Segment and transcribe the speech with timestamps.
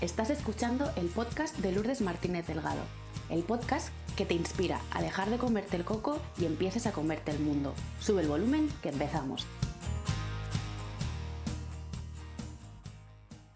[0.00, 2.82] Estás escuchando el podcast de Lourdes Martínez Delgado,
[3.30, 7.32] el podcast que te inspira a dejar de comerte el coco y empieces a comerte
[7.32, 7.74] el mundo.
[7.98, 9.44] Sube el volumen que empezamos.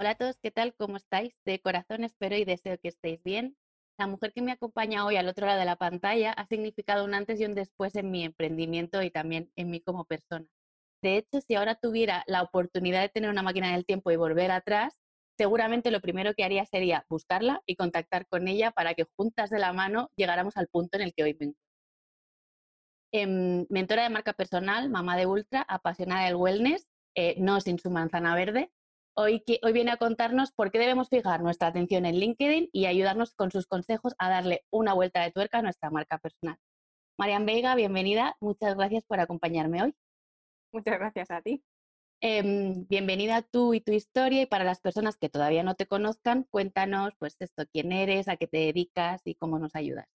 [0.00, 0.74] Hola a todos, ¿qué tal?
[0.74, 1.32] ¿Cómo estáis?
[1.44, 3.56] De corazón espero y deseo que estéis bien.
[3.96, 7.14] La mujer que me acompaña hoy al otro lado de la pantalla ha significado un
[7.14, 10.46] antes y un después en mi emprendimiento y también en mí como persona.
[11.02, 14.50] De hecho, si ahora tuviera la oportunidad de tener una máquina del tiempo y volver
[14.50, 15.01] atrás,
[15.42, 19.58] seguramente lo primero que haría sería buscarla y contactar con ella para que juntas de
[19.58, 21.54] la mano llegáramos al punto en el que hoy me.
[23.12, 26.86] Em, mentora de marca personal, mamá de ultra, apasionada del wellness,
[27.16, 28.70] eh, no sin su manzana verde.
[29.16, 33.34] Hoy, hoy viene a contarnos por qué debemos fijar nuestra atención en LinkedIn y ayudarnos
[33.34, 36.56] con sus consejos a darle una vuelta de tuerca a nuestra marca personal.
[37.18, 38.36] Marian Vega, bienvenida.
[38.40, 39.94] Muchas gracias por acompañarme hoy.
[40.72, 41.64] Muchas gracias a ti.
[42.24, 46.44] Em, bienvenida tú y tu historia y para las personas que todavía no te conozcan,
[46.44, 50.06] cuéntanos pues esto, quién eres, a qué te dedicas y cómo nos ayudas.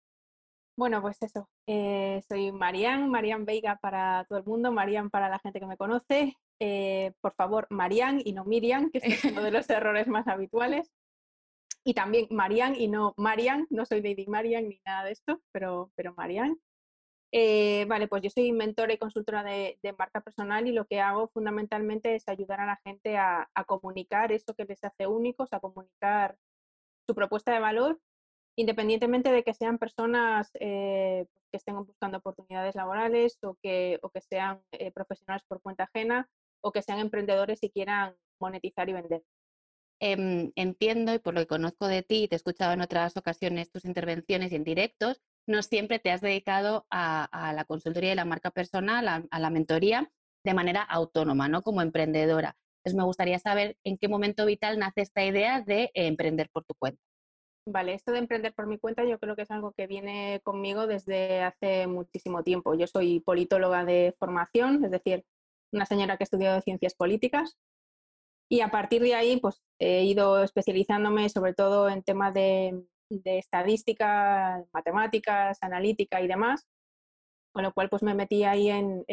[0.79, 5.41] Bueno, pues eso, eh, soy Marian, Marian Veiga para todo el mundo, Marian para la
[5.41, 6.37] gente que me conoce.
[6.61, 10.93] Eh, por favor, Marian y no Miriam, que es uno de los errores más habituales.
[11.83, 15.91] Y también Marian y no Marian, no soy Lady Marian ni nada de esto, pero,
[15.97, 16.57] pero Marian.
[17.39, 21.29] Eh, vale, pues yo soy mentora y consultora de, marca personal y lo que hago
[21.29, 26.39] fundamentalmente es ayudar a la gente a, comunicar eso que les hace únicos, a comunicar
[27.07, 28.01] su propuesta de valor,
[28.57, 34.23] independientemente de que sean personas eh, que estén buscando oportunidades laborales o que, o que
[34.23, 36.31] sean eh, profesionales por cuenta ajena
[36.63, 39.23] o que sean emprendedores y quieran monetizar y vender.
[40.01, 43.71] Em, entiendo y por lo que conozco de ti, te he escuchado en otras ocasiones
[43.71, 48.25] tus intervenciones y en directos, no siempre te has dedicado a, la consultoría de la
[48.25, 50.11] marca personal, a, la mentoría
[50.45, 51.63] de manera autónoma, ¿no?
[51.63, 52.57] Como emprendedora.
[52.79, 56.75] Entonces me gustaría saber en qué momento vital nace esta idea de emprender por tu
[56.75, 57.01] cuenta.
[57.69, 60.87] Vale, esto de emprender por mi cuenta yo creo que es algo que viene conmigo
[60.87, 62.75] desde hace muchísimo tiempo.
[62.75, 65.25] Yo soy politóloga de formación, es decir,
[65.73, 67.59] una señora que ha estudiado ciencias políticas
[68.49, 73.39] y a partir de ahí pues he ido especializándome sobre todo en temas de de
[73.39, 76.67] estadística, matemáticas, analítica y demás,
[77.53, 79.05] con lo cual pues me metí ahí en,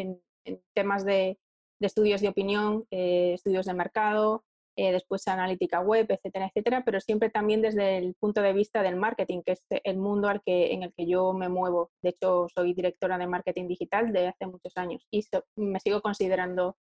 [0.73, 1.39] temas de,
[1.79, 4.43] estudios de opinión, eh, estudios de mercado,
[4.75, 8.95] eh, después analítica web, etcétera, etcétera, pero siempre también desde el punto de vista del
[8.95, 11.91] marketing, que es el mundo al que, en el que yo me muevo.
[12.01, 15.23] De hecho, soy directora de marketing digital de hace muchos años y
[15.57, 16.75] me sigo considerando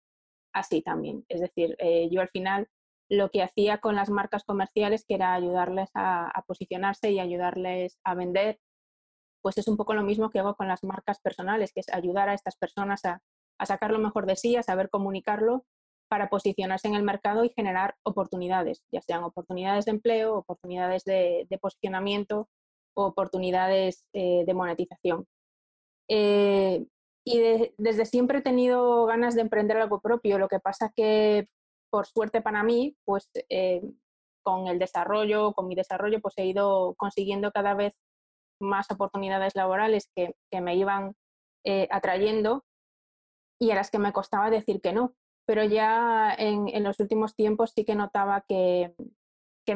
[0.52, 1.24] así también.
[1.28, 2.68] Es decir, eh, yo al final
[3.08, 8.14] lo que hacía con las marcas comerciales, que era ayudarles a, posicionarse y ayudarles a
[8.14, 8.58] vender,
[9.42, 12.28] pues es un poco lo mismo que hago con las marcas personales, que es ayudar
[12.28, 13.20] a estas personas a,
[13.64, 15.64] sacar lo mejor de sí, a saber comunicarlo
[16.08, 21.46] para posicionarse en el mercado y generar oportunidades, ya sean oportunidades de empleo, oportunidades de,
[21.60, 22.48] posicionamiento
[22.94, 25.26] o oportunidades eh, de monetización.
[26.08, 26.86] Eh,
[27.24, 27.40] y
[27.76, 31.48] desde siempre he tenido ganas de emprender algo propio, lo que pasa que
[31.90, 33.82] por suerte para mí, pues eh,
[34.42, 37.94] con el desarrollo, con mi desarrollo, pues he ido consiguiendo cada vez
[38.60, 41.14] más oportunidades laborales que, me iban
[41.64, 42.64] eh, atrayendo
[43.60, 45.14] y a las que me costaba decir que no.
[45.46, 48.94] Pero ya en, los últimos tiempos sí que notaba que,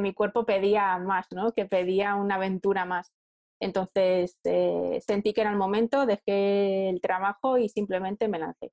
[0.01, 1.53] mi cuerpo pedía más, ¿no?
[1.53, 3.13] que pedía una aventura más.
[3.61, 8.73] Entonces eh, sentí que era el momento, dejé el trabajo y simplemente me lancé.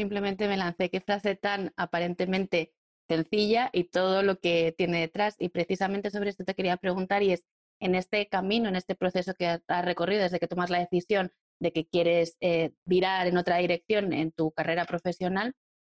[0.00, 0.88] Simplemente me lancé.
[0.88, 2.72] Qué frase tan aparentemente
[3.06, 5.36] sencilla y todo lo que tiene detrás.
[5.38, 7.44] Y precisamente sobre esto te quería preguntar y es,
[7.80, 11.72] en este camino, en este proceso que has recorrido desde que tomas la decisión de
[11.72, 15.52] que quieres eh, virar en otra dirección en tu carrera profesional,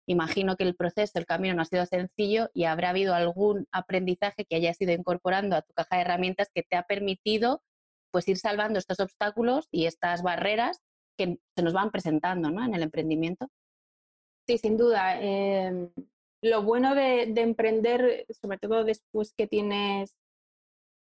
[0.07, 4.45] imagino que el proceso, el camino no ha sido sencillo y habrá habido algún aprendizaje
[4.45, 7.61] que hayas ido incorporando a tu caja de herramientas que te ha permitido
[8.09, 10.81] pues ir salvando estos obstáculos y estas barreras
[11.19, 12.65] que se nos van presentando ¿no?
[12.65, 13.47] en el emprendimiento.
[14.51, 15.17] Sí, sin duda.
[15.21, 15.89] Em,
[16.41, 20.17] lo bueno de, emprender, sobre todo después que tienes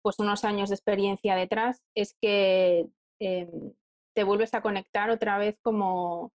[0.01, 2.87] pues unos años de experiencia detrás, es que
[3.19, 3.73] em,
[4.15, 6.33] te vuelves a conectar otra vez como,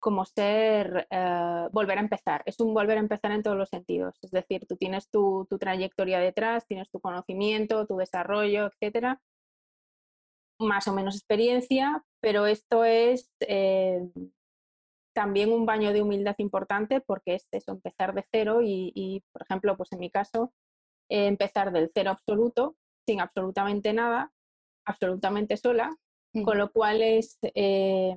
[0.00, 2.42] como ser, eh, volver a empezar.
[2.46, 4.14] Es un volver a empezar en todos los sentidos.
[4.22, 9.20] Es decir, tú tienes tu, tu trayectoria detrás, tienes tu conocimiento, tu desarrollo, etcétera,
[10.58, 14.10] más o menos experiencia, pero esto es em,
[15.14, 19.76] también un baño de humildad importante porque es eso, empezar de cero y, por ejemplo,
[19.76, 20.52] pues en mi caso,
[21.08, 22.76] eh, empezar del cero absoluto,
[23.06, 24.32] sin absolutamente nada,
[24.84, 25.96] absolutamente sola,
[26.44, 28.16] con lo cual es, eh,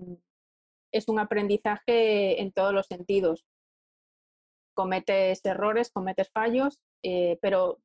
[0.91, 3.45] es un aprendizaje en todos los sentidos.
[4.73, 7.79] Cometes errores, cometes fallos, eh, pero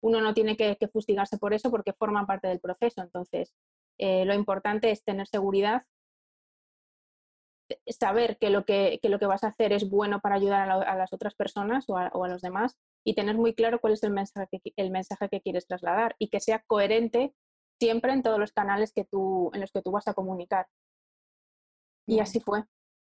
[0.00, 3.02] uno no tiene que, fustigarse por eso porque forma parte del proceso.
[3.02, 3.52] Entonces,
[3.98, 5.84] lo importante es tener seguridad,
[7.88, 11.12] saber que lo que, lo que vas a hacer es bueno para ayudar a, las
[11.12, 14.72] otras personas o a, los demás y tener muy claro cuál es el mensaje, que,
[14.76, 17.34] el mensaje que quieres trasladar y que sea coherente
[17.80, 20.66] siempre en todos los canales que tú, en los que tú vas a comunicar.
[22.06, 22.64] Y así fue.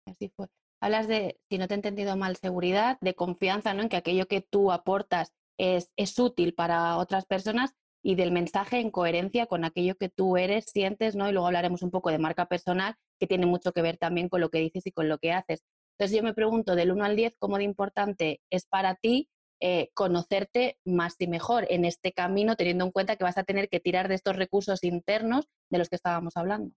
[0.06, 0.46] Así fue.
[0.80, 3.82] Hablas de, si no te he entendido mal, seguridad, de confianza, ¿no?
[3.82, 8.80] En que aquello que tú aportas es, es útil para otras personas y del mensaje
[8.80, 11.28] en coherencia con aquello que tú eres, sientes, ¿no?
[11.28, 14.40] Y luego hablaremos un poco de marca personal, que tiene mucho que ver también con
[14.40, 15.62] lo que dices y con lo que haces.
[15.98, 19.28] Entonces yo me pregunto, del 1 al 10, ¿cómo de importante es para ti
[19.60, 23.68] eh, conocerte más y mejor en este camino, teniendo en cuenta que vas a tener
[23.68, 26.74] que tirar de estos recursos internos de los que estábamos hablando?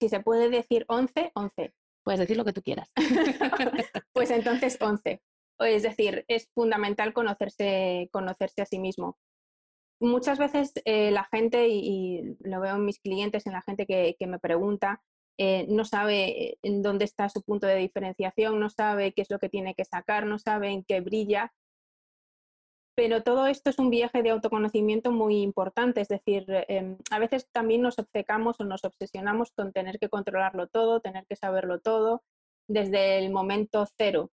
[0.00, 1.72] Si se puede decir 11, 11.
[2.04, 2.90] Puedes decir lo que tú quieras.
[4.12, 5.22] pues entonces 11.
[5.60, 9.16] Es decir, es fundamental conocerse, conocerse a sí mismo.
[10.00, 14.16] Muchas veces eh, la gente, y, lo veo en mis clientes, en la gente que,
[14.26, 15.02] me pregunta,
[15.38, 19.38] eh, no sabe en dónde está su punto de diferenciación, no sabe qué es lo
[19.38, 21.52] que tiene que sacar, no sabe en qué brilla.
[22.94, 27.48] Pero todo esto es un viaje de autoconocimiento muy importante, es decir, em, a veces
[27.52, 32.22] también nos obcecamos o nos obsesionamos con tener que controlarlo todo, tener que saberlo todo
[32.68, 34.30] desde el momento cero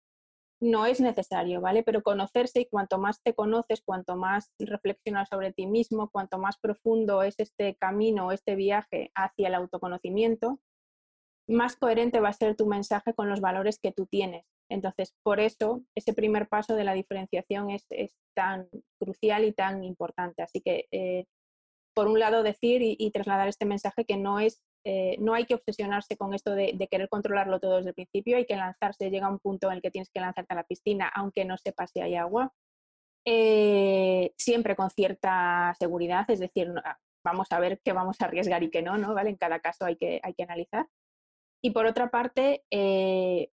[0.61, 1.83] no es necesario, ¿vale?
[1.83, 6.59] Pero conocerse y cuanto más te conoces, cuanto más reflexionas sobre ti mismo, cuanto más
[6.59, 10.61] profundo es este camino, este viaje hacia el autoconocimiento,
[11.49, 14.45] más coherente va a ser tu mensaje con los valores que tú tienes.
[14.69, 17.87] Entonces, por eso, ese primer paso de la diferenciación es,
[18.35, 18.69] tan
[19.01, 20.43] crucial y tan importante.
[20.43, 21.25] Así que, eh,
[21.95, 25.55] por un lado, decir y trasladar este mensaje que no es eh, no hay que
[25.55, 29.39] obsesionarse con esto de, querer controlarlo todo desde el principio, hay que lanzarse, llega un
[29.39, 32.15] punto en el que tienes que lanzarte a la piscina, aunque no sepas si hay
[32.15, 32.53] agua,
[33.25, 38.63] eh, siempre con cierta seguridad, es decir, ah, vamos a ver qué vamos a arriesgar
[38.63, 39.15] y qué no, ¿no?
[39.15, 39.31] ¿Vale?
[39.31, 40.87] En cada caso hay que, hay que analizar.
[41.63, 43.51] Y por otra parte, eh,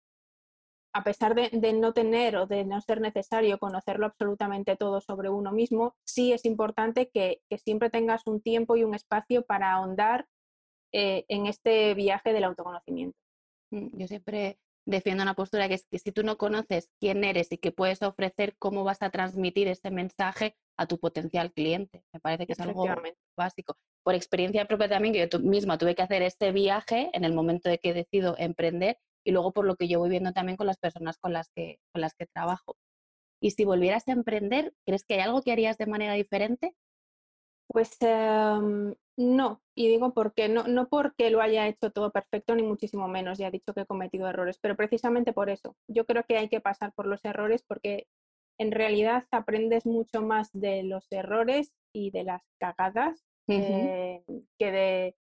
[0.94, 5.52] a pesar de, no tener o de no ser necesario conocerlo absolutamente todo sobre uno
[5.52, 10.28] mismo, sí es importante que, que siempre tengas un tiempo y un espacio para ahondar
[10.94, 13.18] eh, en este viaje del autoconocimiento.
[13.72, 17.51] Mm, yo siempre defiendo una postura que es que si tú no conoces quién eres
[17.51, 22.04] y qué puedes ofrecer, cómo vas a transmitir ese mensaje a tu potencial cliente.
[22.13, 22.86] Me parece que es algo
[23.38, 23.78] básico.
[24.04, 27.69] Por experiencia propia también, que yo misma tuve que hacer este viaje en el momento
[27.69, 30.78] de que decido emprender y luego por lo que yo voy viendo también con las
[30.78, 32.75] personas con las que, con las que trabajo.
[33.42, 36.75] Y si volvieras a emprender, ¿crees que hay algo que harías de manera diferente?
[37.74, 42.62] Pues em, no, y digo porque no, no porque lo haya hecho todo perfecto, ni
[42.62, 45.75] muchísimo menos, ya he dicho que he cometido errores, pero precisamente por eso.
[45.88, 48.06] Yo creo que hay que pasar por los errores porque
[48.60, 54.24] en realidad aprendes mucho más de los errores y de las cagadas eh,
[54.60, 55.16] que, de,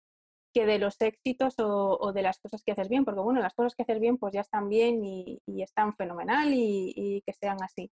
[0.55, 3.75] que de los éxitos o, de las cosas que haces bien, porque bueno, las cosas
[3.75, 7.91] que haces bien pues ya están bien y, están fenomenal y que sean así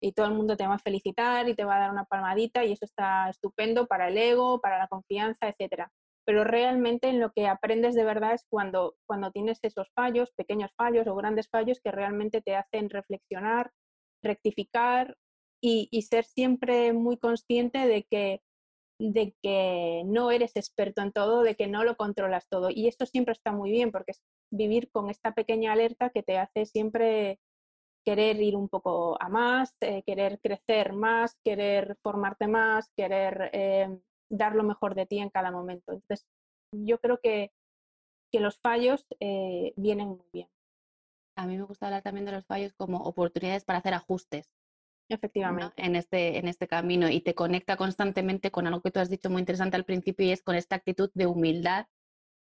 [0.00, 2.64] y todo el mundo te va a felicitar y te va a dar una palmadita
[2.64, 5.92] y eso está estupendo para el ego, para la confianza, etcétera.
[6.24, 10.70] Pero realmente en lo que aprendes de verdad es cuando, cuando tienes esos fallos, pequeños
[10.76, 13.70] fallos o grandes fallos que realmente te hacen reflexionar,
[14.22, 15.16] rectificar
[15.62, 18.40] y, ser siempre muy consciente de que,
[18.98, 22.70] de que no eres experto en todo, de que no lo controlas todo.
[22.70, 26.38] Y esto siempre está muy bien porque es vivir con esta pequeña alerta que te
[26.38, 27.38] hace siempre
[28.04, 33.98] querer ir un poco a más, eh, querer crecer más, querer formarte más, querer eh,
[34.30, 35.92] dar lo mejor de ti en cada momento.
[35.92, 36.26] Entonces,
[36.72, 37.52] yo creo que,
[38.32, 40.48] que los fallos eh, vienen muy bien.
[41.36, 44.50] A mí me gusta hablar también de los fallos como oportunidades para hacer ajustes.
[45.08, 45.74] Efectivamente.
[45.76, 49.28] En, este, en este camino y te conecta constantemente con algo que tú has dicho
[49.28, 51.86] muy interesante al principio y es con esta actitud de humildad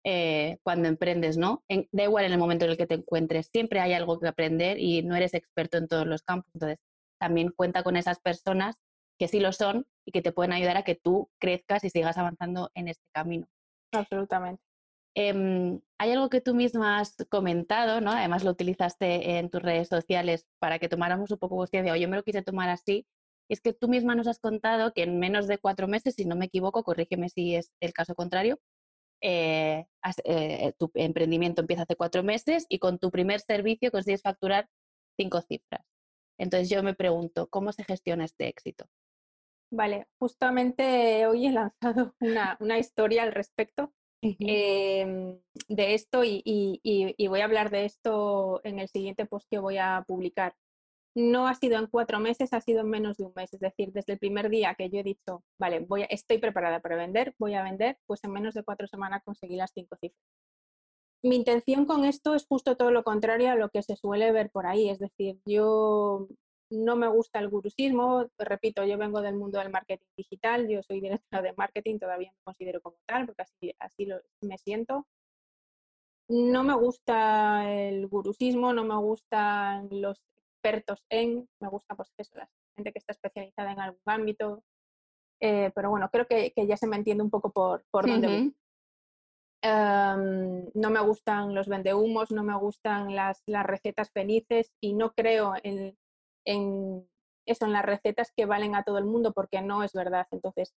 [0.05, 1.65] eh, cuando emprendes, ¿no?
[1.93, 4.79] da igual en el momento en el que te encuentres, siempre hay algo que aprender
[4.79, 6.51] y no eres experto en todos los campos.
[6.55, 6.79] Entonces,
[7.21, 8.77] también cuenta con esas personas
[9.19, 12.19] que sí lo son y que te pueden ayudar a que tú crezcas y sigas
[12.19, 13.47] avanzando en este camino.
[13.93, 14.63] Absolutamente.
[15.15, 18.11] Em, hay algo que tú misma has comentado, ¿no?
[18.11, 22.09] Además lo utilizaste en tus redes sociales para que tomáramos un poco conciencia, o yo
[22.09, 23.07] me lo quise tomar así,
[23.51, 26.37] es que tú misma nos has contado que en menos de cuatro meses, si no
[26.37, 28.59] me equivoco, corrígeme si es el caso contrario,
[29.23, 29.87] eh,
[30.25, 34.69] eh, tu emprendimiento empieza hace cuatro meses y con tu primer servicio consigues facturar
[35.17, 35.87] cinco cifras.
[36.39, 38.87] Entonces yo me pregunto, ¿cómo se gestiona este éxito?
[39.71, 42.15] Vale, justamente hoy he lanzado
[42.61, 45.39] una, historia al respecto em,
[45.69, 46.81] de esto y,
[47.29, 50.55] voy a hablar de esto en el siguiente post que voy a publicar.
[51.15, 53.53] No ha sido en cuatro meses, ha sido en menos de un mes.
[53.53, 56.97] Es decir, desde el primer día que yo he dicho, vale, voy estoy preparada para
[56.97, 60.23] vender, voy a vender, pues en menos de cuatro semanas conseguí las cinco cifras.
[61.25, 64.51] Mi intención con esto es justo todo lo contrario a lo que se suele ver
[64.51, 64.89] por ahí.
[64.89, 66.27] Es decir, yo
[66.71, 71.01] no me gusta el gurusismo, repito, yo vengo del mundo del marketing digital, yo soy
[71.01, 75.07] directora de marketing, todavía me considero como tal, porque así, así lo, me siento.
[76.29, 80.19] No me gusta el gurusismo, no me gustan los
[80.63, 84.63] expertos en, me gusta pues eso, la gente que está especializada en algún ámbito,
[85.41, 88.57] eh, pero bueno, creo que, ya se me entiende un poco por, por dónde voy.
[89.65, 95.13] Em, no me gustan los vendehumos, no me gustan las, las recetas felices y no
[95.13, 95.97] creo en,
[96.45, 97.09] en
[97.47, 100.27] eso, en las recetas que valen a todo el mundo, porque no es verdad.
[100.31, 100.75] Entonces,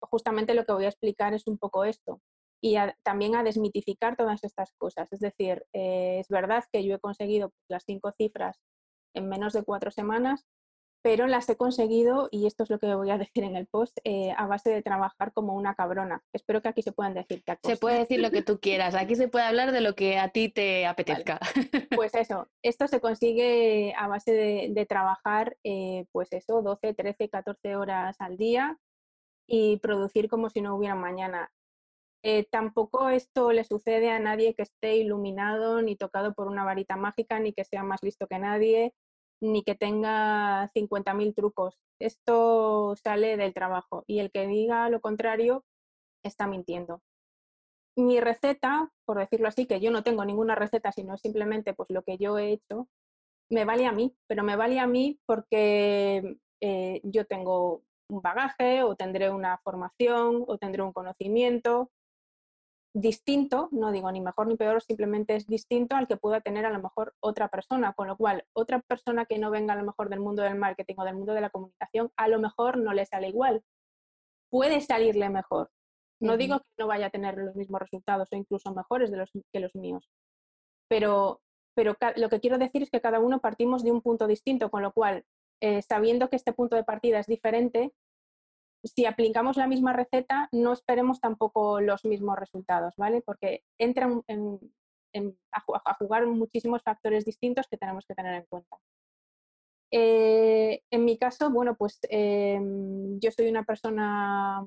[0.00, 2.20] justamente lo que voy a explicar es un poco esto
[2.60, 5.12] y también a desmitificar todas estas cosas.
[5.12, 8.60] Es decir, eh, es verdad que yo he conseguido las cinco cifras
[9.16, 10.46] en menos de cuatro semanas,
[11.06, 13.96] pero las he conseguido, y esto es lo que voy a decir en el post,
[14.02, 16.20] eh, a base de trabajar como una cabrona.
[16.32, 19.28] Espero que aquí se puedan decir Se puede decir lo que tú quieras, aquí se
[19.28, 21.38] puede hablar de lo que a ti te apetezca.
[21.96, 27.76] Pues eso, esto se consigue a base de, trabajar, eh, pues eso, 12, 13, 14
[27.76, 28.76] horas al día
[29.46, 31.50] y producir como si no hubiera mañana.
[32.24, 36.96] Eh, tampoco esto le sucede a nadie que esté iluminado ni tocado por una varita
[36.96, 38.92] mágica, ni que sea más listo que nadie,
[39.40, 41.78] ni que tenga 50.000 trucos.
[41.98, 45.64] Esto sale del trabajo y el que diga lo contrario
[46.22, 47.02] está mintiendo.
[47.96, 52.02] Mi receta, por decirlo así, que yo no tengo ninguna receta, sino simplemente pues lo
[52.02, 52.88] que yo he hecho,
[53.50, 58.82] me vale a mí, pero me vale a mí porque eh, yo tengo un bagaje
[58.82, 61.90] o tendré una formación o tendré un conocimiento
[62.96, 66.70] distinto, no digo ni mejor ni peor, simplemente es distinto al que pueda tener a
[66.70, 70.08] lo mejor otra persona, con lo cual otra persona que no venga a lo mejor
[70.08, 73.04] del mundo del marketing o del mundo de la comunicación, a lo mejor no le
[73.04, 73.62] sale igual.
[74.50, 75.70] Puede salirle mejor.
[76.20, 79.30] No digo que no vaya a tener los mismos resultados o incluso mejores de los,
[79.52, 80.08] que los míos,
[80.88, 81.42] pero,
[81.74, 84.80] pero lo que quiero decir es que cada uno partimos de un punto distinto, con
[84.80, 85.24] lo cual,
[85.60, 87.92] eh, sabiendo que este punto de partida es diferente,
[88.86, 93.22] si aplicamos la misma receta, no esperemos tampoco los mismos resultados, ¿vale?
[93.22, 94.22] Porque entran
[95.52, 98.76] a, jugar muchísimos factores distintos que tenemos que tener en cuenta.
[99.90, 104.66] Eh, en mi caso, bueno, pues em, yo soy una persona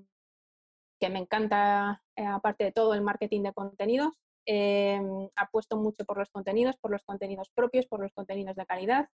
[1.00, 4.14] que me encanta, eh, aparte de todo, el marketing de contenidos.
[4.46, 9.10] Em, apuesto mucho por los contenidos, por los contenidos propios, por los contenidos de calidad,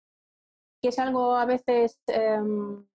[0.81, 2.86] que es algo a veces em,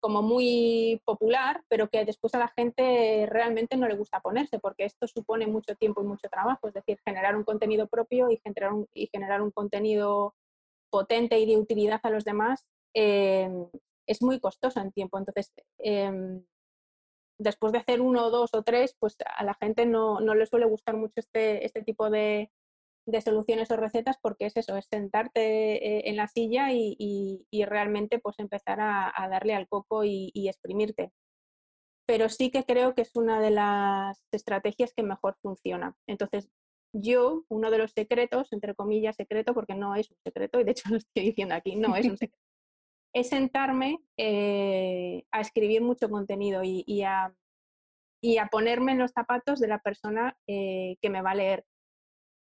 [0.00, 4.84] como muy popular, pero que después a la gente realmente no le gusta ponerse, porque
[4.84, 8.72] esto supone mucho tiempo y mucho trabajo, es decir, generar un contenido propio y generar
[8.72, 10.34] un, y generar un contenido
[10.90, 13.66] potente y de utilidad a los demás em,
[14.06, 15.18] es muy costoso en tiempo.
[15.18, 16.44] Entonces, em,
[17.38, 20.66] después de hacer uno, dos o tres, pues a la gente no, no le suele
[20.66, 22.50] gustar mucho este, este tipo de,
[23.06, 28.18] de soluciones o recetas porque es eso, es sentarte eh, en la silla y, realmente
[28.18, 31.12] pues empezar a, darle al coco y, exprimirte.
[32.06, 35.94] Pero sí que creo que es una de las estrategias que mejor funciona.
[36.08, 36.50] Entonces,
[36.92, 40.72] yo, uno de los secretos, entre comillas secreto, porque no es un secreto, y de
[40.72, 42.38] hecho lo estoy diciendo aquí, no es un secreto,
[43.12, 47.32] es sentarme eh, a escribir mucho contenido y, a,
[48.50, 51.64] ponerme en los zapatos de la persona eh, que me va a leer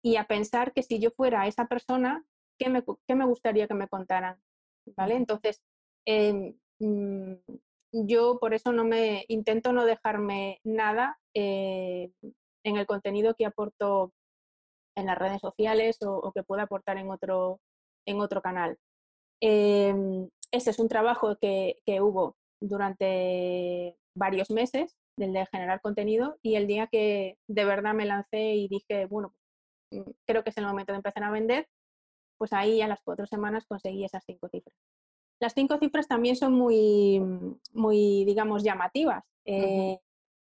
[0.02, 2.25] y a pensar que si yo fuera esa persona,
[2.59, 4.40] ¿qué me, qué me gustaría que me contaran?
[4.97, 5.17] ¿Vale?
[5.17, 5.62] Entonces,
[6.07, 7.35] em, mm,
[7.93, 12.12] yo por eso no me intento no dejarme nada eh,
[12.64, 14.12] en el contenido que aporto
[14.97, 17.61] en las redes sociales o, que pueda aportar en otro,
[18.07, 18.78] en otro canal.
[19.40, 19.95] Eh,
[20.50, 26.57] este es un trabajo que, que, hubo durante varios meses, del de generar contenido, y
[26.57, 29.35] el día que de verdad me lancé y dije, bueno,
[30.26, 31.68] creo que es el momento de empezar a vender,
[32.38, 34.75] pues ahí a las cuatro semanas conseguí esas cinco cifras.
[35.40, 37.21] Las cinco cifras también son muy,
[37.73, 39.25] muy digamos, llamativas.
[39.45, 39.99] Eh,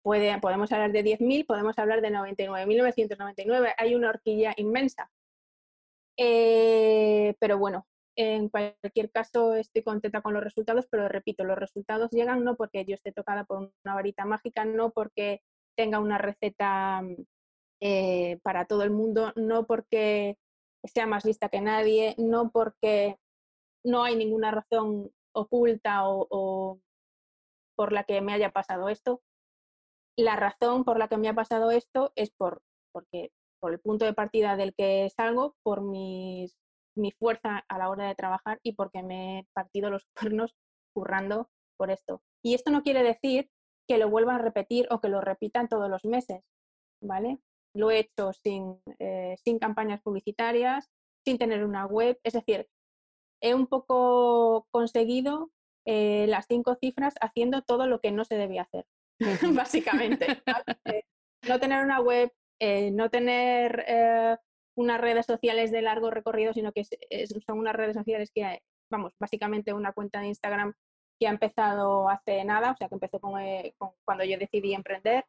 [0.02, 5.10] puede, podemos hablar de 10.000, podemos hablar de 99.999, hay una horquilla inmensa.
[6.16, 12.10] Eh, pero bueno, en cualquier caso estoy contenta con los resultados, pero repito, los resultados
[12.10, 15.40] llegan no porque yo esté tocada por una varita mágica, no porque
[15.76, 17.02] tenga una receta
[17.80, 20.36] eh, para todo el mundo, no porque
[20.84, 23.18] sea más lista que nadie, no porque
[23.84, 26.80] no hay ninguna razón oculta o,
[27.76, 29.22] por la que me haya pasado esto.
[30.16, 34.04] La razón por la que me ha pasado esto es por, porque, por el punto
[34.04, 36.50] de partida del que salgo, por mi
[37.18, 40.54] fuerza a la hora de trabajar y porque me he partido los cuernos
[40.94, 42.22] currando por esto.
[42.44, 43.50] Y esto no quiere decir
[43.88, 46.42] que lo vuelvan a repetir o que lo repitan todos los meses,
[47.02, 47.40] ¿vale?
[47.74, 50.90] Lo he hecho sin, eh, sin campañas publicitarias,
[51.24, 52.68] sin tener una web, es decir,
[53.42, 55.50] he un poco conseguido
[55.86, 58.86] eh, las cinco cifras haciendo todo lo que no se debía hacer,
[59.54, 60.42] básicamente.
[60.84, 61.04] Eh,
[61.48, 62.32] no tener una web,
[62.92, 63.86] no tener
[64.76, 68.60] unas redes sociales de largo recorrido, sino que son unas redes sociales que,
[68.90, 70.74] vamos, básicamente una cuenta de Instagram
[71.20, 73.34] que ha empezado hace nada, o sea, que empezó con,
[74.04, 75.24] cuando yo decidí emprender,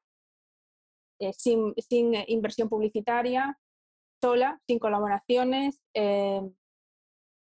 [1.22, 3.60] eh, sin, sin, inversión publicitaria,
[4.20, 6.42] sola, sin colaboraciones, eh,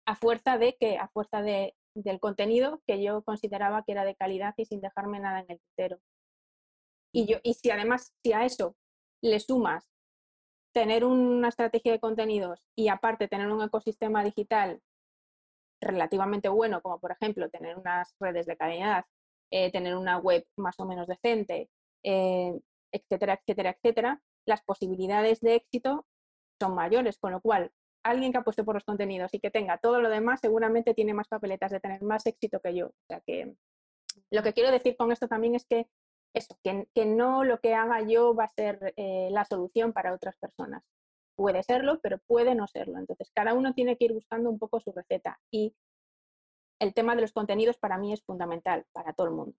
[0.06, 4.16] a fuerza de que, a fuerza de, del contenido que yo consideraba que era de
[4.16, 6.00] calidad y sin dejarme nada en el tintero.
[7.12, 8.74] Y, yo, y si además, si a eso
[9.22, 9.86] le sumas
[10.72, 14.80] tener una estrategia de contenidos y aparte tener un ecosistema digital
[15.82, 19.04] relativamente bueno, como por ejemplo tener unas redes de calidad,
[19.50, 21.68] eh, tener una web más o menos decente,
[22.02, 22.58] eh,
[22.92, 26.06] etcétera, etcétera, etcétera, las posibilidades de éxito
[26.60, 27.72] son mayores, con lo cual
[28.04, 31.28] alguien que apueste por los contenidos y que tenga todo lo demás seguramente tiene más
[31.28, 32.86] papeletas de tener más éxito que yo.
[32.86, 33.54] O sea que
[34.30, 35.86] lo que quiero decir con esto también es que
[36.34, 40.36] eso, que, no lo que haga yo va a ser eh, la solución para otras
[40.36, 40.82] personas
[41.38, 42.98] puede serlo, pero puede no serlo.
[42.98, 45.72] Entonces, cada uno tiene que ir buscando un poco su receta y
[46.80, 49.56] el tema de los contenidos para mí es fundamental, para todo el mundo.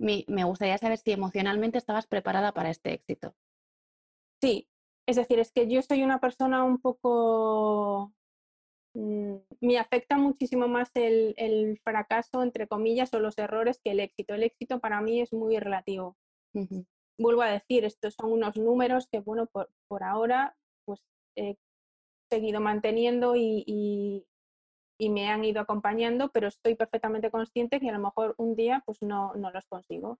[0.00, 3.34] Me gustaría saber si emocionalmente estabas preparada para este éxito.
[4.40, 4.66] Sí,
[5.06, 8.12] es decir, es que yo soy una persona un poco...
[8.94, 14.34] Mm, me afecta muchísimo más el, fracaso, entre comillas, o los errores que el éxito.
[14.34, 16.16] El éxito para mí es muy relativo.
[17.18, 21.00] Vuelvo a decir, estos son unos números que, bueno, por ahora pues
[21.36, 21.56] he
[22.30, 24.26] seguido manteniendo y,
[25.08, 28.98] me han ido acompañando, pero estoy perfectamente consciente que a lo mejor un día pues
[29.02, 30.18] no, los consigo.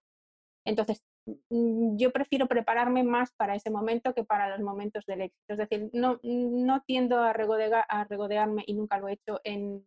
[0.65, 1.03] Entonces,
[1.51, 5.53] mm, yo prefiero prepararme más para ese momento que para los momentos del éxito.
[5.55, 9.87] Es decir, no, no tiendo a, a regodearme y nunca lo he hecho en,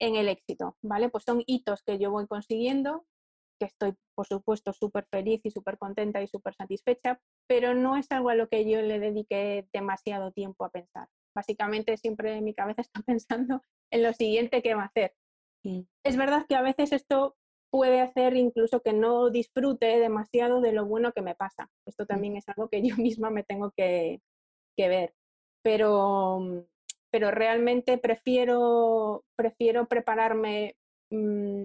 [0.00, 1.08] en el éxito, ¿vale?
[1.08, 3.04] Pues son hitos que yo voy consiguiendo
[3.58, 8.10] que estoy, por supuesto, súper feliz y súper contenta y súper satisfecha, pero no es
[8.12, 11.08] algo a lo que yo le dedique demasiado tiempo a pensar.
[11.36, 15.14] Básicamente siempre en mi cabeza está pensando en lo siguiente que va a hacer.
[16.04, 17.36] Es verdad que a veces esto
[17.70, 21.68] puede hacer incluso que no disfrute demasiado de lo bueno que me pasa.
[21.84, 24.20] Esto también es algo que yo misma me tengo que,
[24.76, 25.14] que ver.
[25.62, 26.66] Pero,
[27.10, 30.76] pero realmente prefiero, prefiero prepararme
[31.10, 31.64] mm,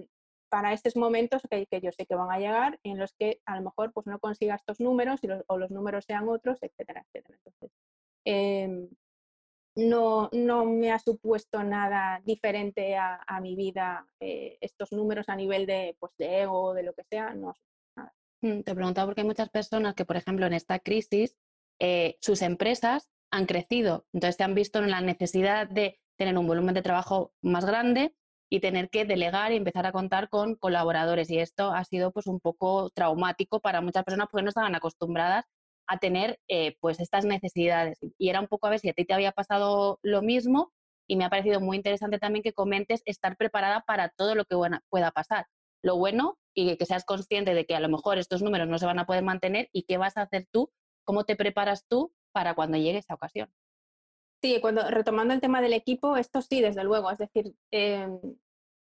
[0.52, 3.62] para estos momentos que, yo sé que van a llegar en los que a lo
[3.62, 7.38] mejor pues no consiga estos números o los números sean otros, etcétera, etcétera.
[7.38, 7.70] Entonces,
[8.26, 8.88] em,
[9.74, 15.66] no, no, me ha supuesto nada diferente a, mi vida eh, estos números a nivel
[15.66, 17.54] de, pues, de ego de lo que sea, no
[17.96, 18.12] nada.
[18.42, 21.36] Mm, te preguntaba porque hay muchas personas que, por ejemplo, en esta crisis,
[21.78, 26.46] eh, sus empresas han crecido, entonces se han visto en la necesidad de tener un
[26.46, 28.14] volumen de trabajo más grande
[28.50, 31.30] y tener que delegar y empezar a contar con colaboradores.
[31.30, 35.46] Y esto ha sido pues un poco traumático para muchas personas porque no estaban acostumbradas
[35.86, 37.98] a tener eh, pues estas necesidades.
[38.18, 40.72] Y era un poco a ver si a ti te había pasado lo mismo
[41.08, 44.56] y me ha parecido muy interesante también que comentes estar preparada para todo lo que
[44.88, 45.46] pueda pasar.
[45.82, 48.86] Lo bueno y que seas consciente de que a lo mejor estos números no se
[48.86, 50.70] van a poder mantener y qué vas a hacer tú,
[51.04, 53.52] cómo te preparas tú para cuando llegue esa ocasión.
[54.42, 57.10] Sí, cuando retomando el tema del equipo, esto sí, desde luego.
[57.10, 58.18] Es decir, em,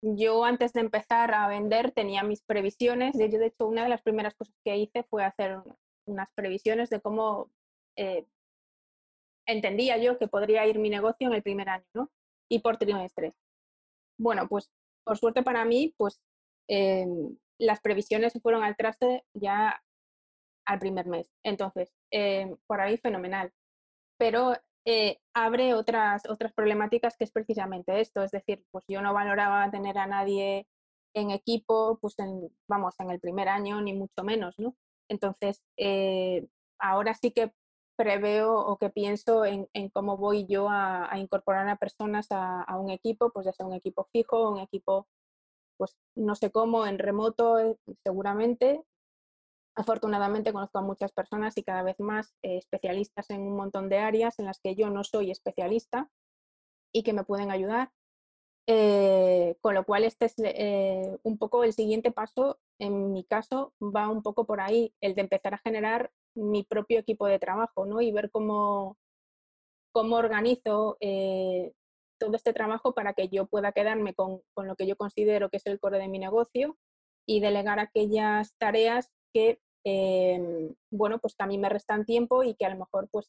[0.02, 3.18] yo antes de empezar a vender tenía mis previsiones.
[3.18, 5.58] Hecho, de hecho, una de las primeras cosas que hice fue hacer
[6.06, 7.50] unas previsiones de cómo
[7.96, 8.26] eh,
[9.46, 12.10] entendía yo que podría ir mi negocio en el primer año.
[12.48, 13.34] Y por trimestres.
[14.18, 14.70] Bueno, pues
[15.04, 16.20] por suerte para mí, pues
[16.68, 19.82] em, las previsiones se fueron al traste ya
[20.66, 21.32] al primer mes.
[21.44, 23.52] Entonces, em, por ahí fenomenal.
[24.18, 28.22] Pero eh, abre otras, otras problemáticas que es precisamente esto.
[28.22, 30.68] Es decir, pues yo no valoraba tener a nadie
[31.14, 34.76] en equipo, pues en, vamos, en el primer año, ni mucho menos, ¿no?
[35.08, 36.46] Entonces, eh,
[36.78, 37.52] ahora sí que
[37.96, 43.30] preveo o que pienso en, cómo voy yo a, incorporar a personas a, un equipo,
[43.30, 45.08] pues ya sea un equipo fijo, un equipo,
[45.78, 48.84] pues no sé cómo, en remoto eh, seguramente,
[49.78, 53.98] Afortunadamente conozco a muchas personas y cada vez más eh, especialistas en un montón de
[53.98, 56.10] áreas en las que yo no soy especialista
[56.94, 57.92] y que me pueden ayudar.
[58.68, 63.72] Eh, con lo cual este es eh, un poco el siguiente paso, en mi caso
[63.80, 67.86] va un poco por ahí, el de empezar a generar mi propio equipo de trabajo
[67.86, 68.00] ¿no?
[68.00, 68.96] y ver cómo,
[69.92, 71.72] cómo organizo eh,
[72.18, 75.58] todo este trabajo para que yo pueda quedarme con, con, lo que yo considero que
[75.58, 76.76] es el core de mi negocio
[77.24, 82.66] y delegar aquellas tareas que, em, bueno, pues a mí me restan tiempo y que
[82.66, 83.28] a lo mejor pues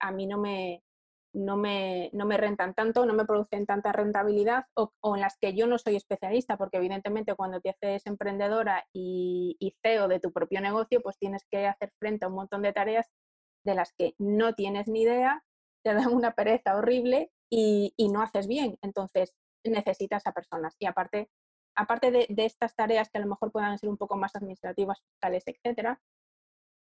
[0.00, 0.82] a mí no me,
[1.32, 5.54] no me, no me rentan tanto, no me producen tanta rentabilidad o, en las que
[5.54, 10.32] yo no soy especialista, porque evidentemente cuando te haces emprendedora y, y, CEO de tu
[10.32, 13.08] propio negocio, pues tienes que hacer frente a un montón de tareas
[13.64, 15.44] de las que no tienes ni idea,
[15.84, 18.78] te dan una pereza horrible y, y no haces bien.
[18.82, 20.74] Entonces necesitas a personas.
[20.78, 21.30] Y aparte,
[21.76, 25.00] aparte de, de, estas tareas que a lo mejor puedan ser un poco más administrativas,
[25.02, 26.00] fiscales, etcétera,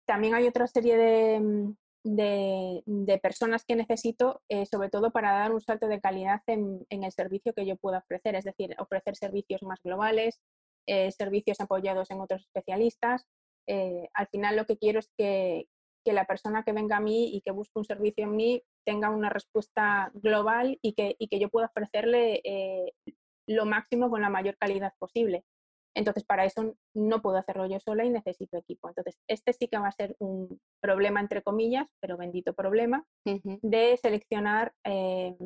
[0.07, 1.75] también hay otra serie de,
[2.05, 7.13] de, personas que necesito, eh, sobre todo para dar un salto de calidad en, el
[7.13, 10.41] servicio que yo pueda ofrecer, es decir, ofrecer servicios más globales,
[10.87, 13.27] eh, servicios apoyados en otros especialistas.
[13.69, 15.67] Eh, al final lo que quiero es que,
[16.05, 19.31] la persona que venga a mí y que busque un servicio en mí tenga una
[19.31, 22.43] respuesta global y que, y que yo pueda ofrecerle
[23.47, 25.45] lo máximo con la mayor calidad posible.
[25.95, 28.89] Entonces, para eso no puedo hacerlo yo sola y necesito equipo.
[28.89, 33.99] Entonces, este sí que va a ser un problema, entre comillas, pero bendito problema, de
[34.01, 35.37] seleccionar eh,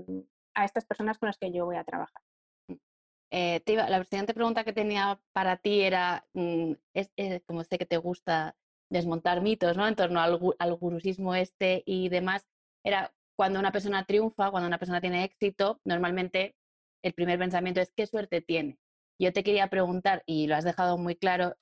[0.55, 2.23] a estas personas con las que yo voy a trabajar.
[2.69, 2.75] Mm.
[3.33, 7.11] Eh, la siguiente pregunta que tenía para ti era, mm, es,
[7.47, 8.57] como sé que te gusta
[8.89, 9.89] desmontar mitos ¿no?
[9.89, 12.47] en torno al, al gurusismo este y demás,
[12.85, 16.55] era cuando una persona triunfa, cuando una persona tiene éxito, normalmente
[17.05, 18.79] el primer pensamiento es qué suerte tiene.
[19.19, 21.57] Yo te quería preguntar, y lo has dejado muy claro,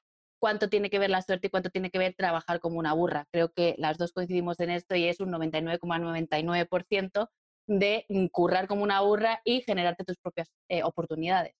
[0.44, 3.26] cuánto tiene que ver la suerte y cuánto tiene que ver trabajar como una burra.
[3.32, 7.30] Creo que las dos coincidimos en esto y es un 99,99%
[7.66, 11.54] de currar como una burra y generarte tus propias eh, oportunidades.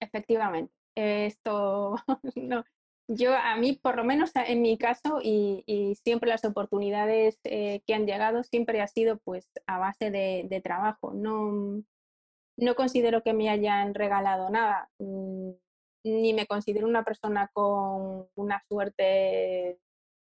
[0.00, 0.72] Efectivamente.
[0.94, 1.96] Esto,
[2.36, 2.64] no.
[3.08, 7.94] Yo, a mí, por lo menos en mi caso, y, siempre las oportunidades eh, que
[7.94, 11.12] han llegado, siempre ha sido pues a base de, de trabajo.
[11.12, 11.82] No,
[12.56, 15.50] no considero que me hayan regalado nada, mm,
[16.04, 19.78] ni me considero una persona con una suerte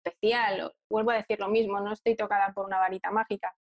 [0.04, 0.72] especial.
[0.90, 3.54] Vuelvo a decir lo mismo, no estoy tocada por una varita mágica.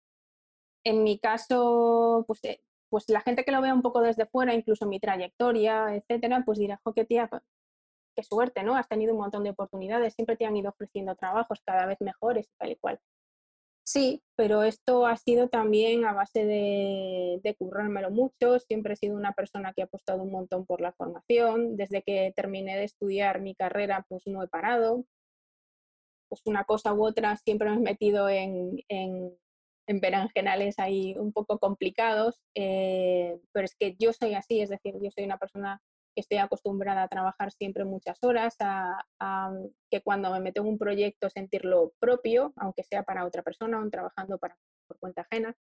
[0.84, 4.54] En mi caso, pues, eh, pues la gente que lo vea un poco desde fuera,
[4.54, 7.30] incluso mi trayectoria, etcétera, pues dirá, jo, qué tía,
[8.16, 8.76] qué suerte, ¿no?
[8.76, 12.50] Has tenido un montón de oportunidades, siempre te han ido ofreciendo trabajos cada vez mejores,
[12.58, 13.00] tal y cual.
[13.92, 18.60] Sí, pero esto ha sido también a base de, de, currármelo mucho.
[18.60, 21.76] Siempre he sido una persona que ha apostado un montón por la formación.
[21.76, 25.06] Desde que terminé de estudiar mi carrera, pues no he parado.
[26.30, 29.36] Pues una cosa u otra, siempre me he metido en, en,
[29.88, 32.44] en berenjenales ahí un poco complicados.
[32.54, 35.82] Eh, pero es que yo soy así, es decir, yo soy una persona
[36.20, 39.04] estoy acostumbrada a trabajar siempre muchas horas, a,
[39.90, 43.90] que cuando me meto en un proyecto sentirlo propio, aunque sea para otra persona o
[43.90, 45.56] trabajando para, por cuenta ajena.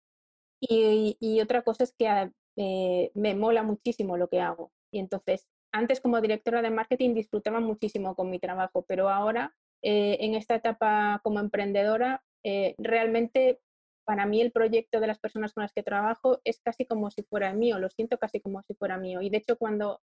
[0.59, 4.71] Y, otra cosa es que eh, me mola muchísimo lo que hago.
[4.91, 10.17] Y entonces, antes como directora de marketing disfrutaba muchísimo con mi trabajo, pero ahora eh,
[10.21, 13.59] en esta etapa como emprendedora, eh, realmente
[14.05, 17.23] para mí el proyecto de las personas con las que trabajo es casi como si
[17.23, 19.21] fuera mío, lo siento casi como si fuera mío.
[19.21, 19.99] Y de hecho, cuando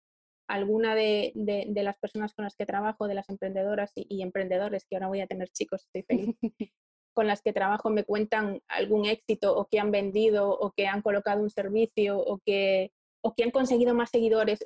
[0.49, 4.97] alguna de, de, las personas con las que trabajo, de las emprendedoras y, emprendedores, que
[4.97, 6.37] ahora voy a tener chicos, estoy feliz,
[7.15, 11.03] con las que trabajo me cuentan algún éxito o que han vendido o que han
[11.03, 14.65] colocado un servicio o que, o que han conseguido más seguidores.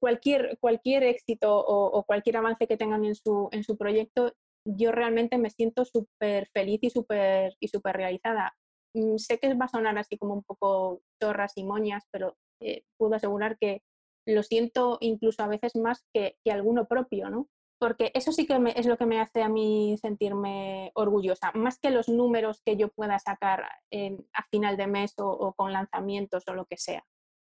[0.00, 4.32] Cualquier, cualquier éxito o, o cualquier avance que tengan en su, en su proyecto,
[4.64, 8.54] yo realmente me siento súper feliz y súper y super realizada.
[8.94, 12.82] Mm, sé que va a sonar así como un poco torras y moñas, pero eh,
[12.96, 13.82] puedo asegurar que
[14.26, 17.48] lo siento incluso a veces más que, que alguno propio, ¿no?
[17.82, 21.90] Porque eso sí que es lo que me hace a mí sentirme orgullosa, más que
[21.90, 26.64] los números que yo pueda sacar a final de mes o, con lanzamientos o lo
[26.66, 27.04] que sea.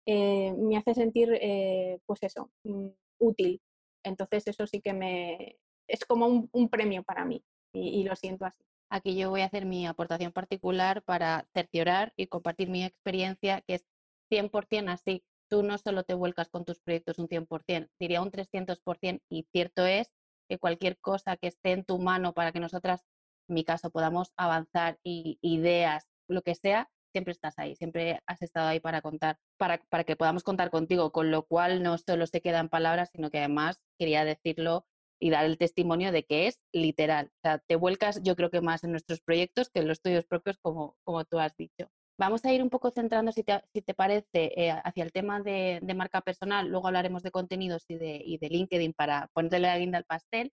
[0.06, 3.60] Eh, me hace sentir, eh, pues eso, mm, útil.
[4.04, 7.42] Entonces eso sí que me es como un, premio para mí
[7.74, 8.62] y, y, lo siento así.
[8.90, 13.74] Aquí yo voy a hacer mi aportación particular para cerciorar y compartir mi experiencia, que
[13.74, 13.84] es
[14.30, 19.20] 100% así tú no solo te vuelcas con tus proyectos un 100%, diría un 300%,
[19.28, 20.10] y cierto es
[20.48, 23.04] que cualquier cosa que esté en tu mano para que nosotras,
[23.48, 28.40] en mi caso, podamos avanzar y ideas, lo que sea, siempre estás ahí, siempre has
[28.40, 32.26] estado ahí para contar, para, para que podamos contar contigo, con lo cual no solo
[32.26, 34.86] se quedan palabras, sino que además quería decirlo
[35.20, 37.26] y dar el testimonio de que es literal.
[37.26, 40.24] O sea, te vuelcas yo creo que más en nuestros proyectos que en los tuyos
[40.24, 41.90] propios, como, como tú has dicho.
[42.22, 46.20] Vamos a ir un poco centrando, si te, parece, eh, hacia el tema de, marca
[46.20, 46.68] personal.
[46.68, 50.52] Luego hablaremos de contenidos y de, LinkedIn para ponerle la guinda al pastel.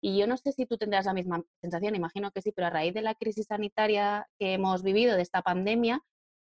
[0.00, 2.70] Y yo no sé si tú tendrás la misma sensación, imagino que sí, pero a
[2.70, 6.00] raíz de la crisis sanitaria que hemos vivido, de esta pandemia,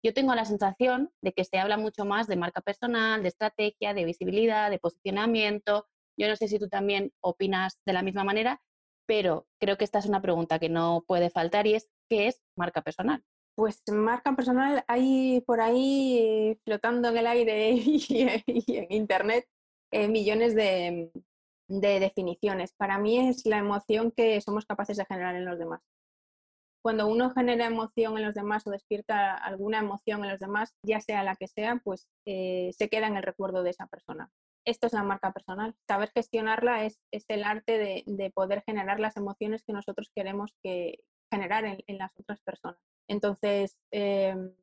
[0.04, 3.94] yo tengo la sensación de que se habla mucho más de marca personal, de estrategia,
[3.94, 5.86] de visibilidad, de posicionamiento.
[6.18, 8.60] Yo no sé si tú también opinas de la misma manera,
[9.06, 12.42] pero creo que esta es una pregunta que no puede faltar y es, ¿qué es
[12.56, 13.24] marca personal?
[13.60, 19.46] Pues marca personal hay por ahí flotando en el aire y, en Internet
[19.90, 21.12] eh, millones de,
[21.68, 22.72] de definiciones.
[22.72, 25.82] Para mí es la emoción que somos capaces de generar en los demás.
[26.82, 31.02] Cuando uno genera emoción en los demás o despierta alguna emoción en los demás, ya
[31.02, 34.30] sea la que sea, pues eh, se queda en el recuerdo de esa persona.
[34.64, 35.74] Esto es la marca personal.
[35.86, 41.64] Saber gestionarla es, el arte de, poder generar las emociones que nosotros queremos que generar
[41.64, 42.80] en, las otras personas.
[43.08, 44.54] Entonces, em,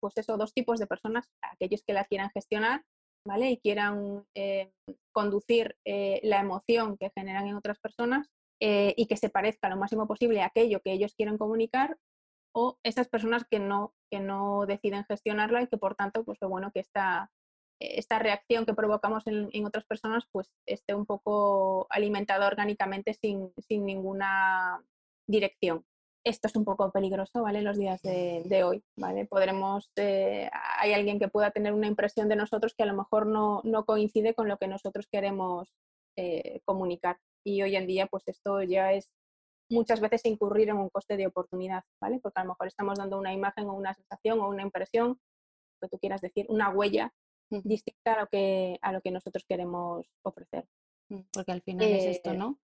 [0.00, 2.84] pues eso, dos tipos de personas, aquellos que la quieran gestionar
[3.28, 3.50] ¿vale?
[3.50, 4.72] Y quieran eh,
[5.12, 8.28] conducir eh, la emoción que generan en otras personas
[8.60, 11.98] eh, y que se parezca lo máximo posible a aquello que ellos quieren comunicar
[12.54, 16.72] o esas personas que no, que no deciden gestionarla y que por tanto, pues bueno,
[16.72, 17.30] que esta,
[17.78, 23.52] esta reacción que provocamos en, en, otras personas pues esté un poco alimentada orgánicamente sin,
[23.58, 24.82] sin ninguna
[25.26, 25.84] dirección
[26.28, 27.62] esto es un poco peligroso, ¿vale?
[27.62, 29.24] Los días de, hoy, ¿vale?
[29.26, 33.26] Podremos, eh, hay alguien que pueda tener una impresión de nosotros que a lo mejor
[33.26, 35.72] no, coincide con lo que nosotros queremos
[36.16, 37.18] eh, comunicar.
[37.44, 39.08] Y hoy en día, pues esto ya es
[39.70, 42.20] muchas veces incurrir en un coste de oportunidad, ¿vale?
[42.22, 45.18] Porque a lo mejor estamos dando una imagen o una sensación o una impresión,
[45.80, 47.12] que tú quieras decir, una huella
[47.50, 50.66] distinta a lo que, a lo que nosotros queremos ofrecer.
[51.08, 52.58] Mm, porque al final es esto, eh, ¿no?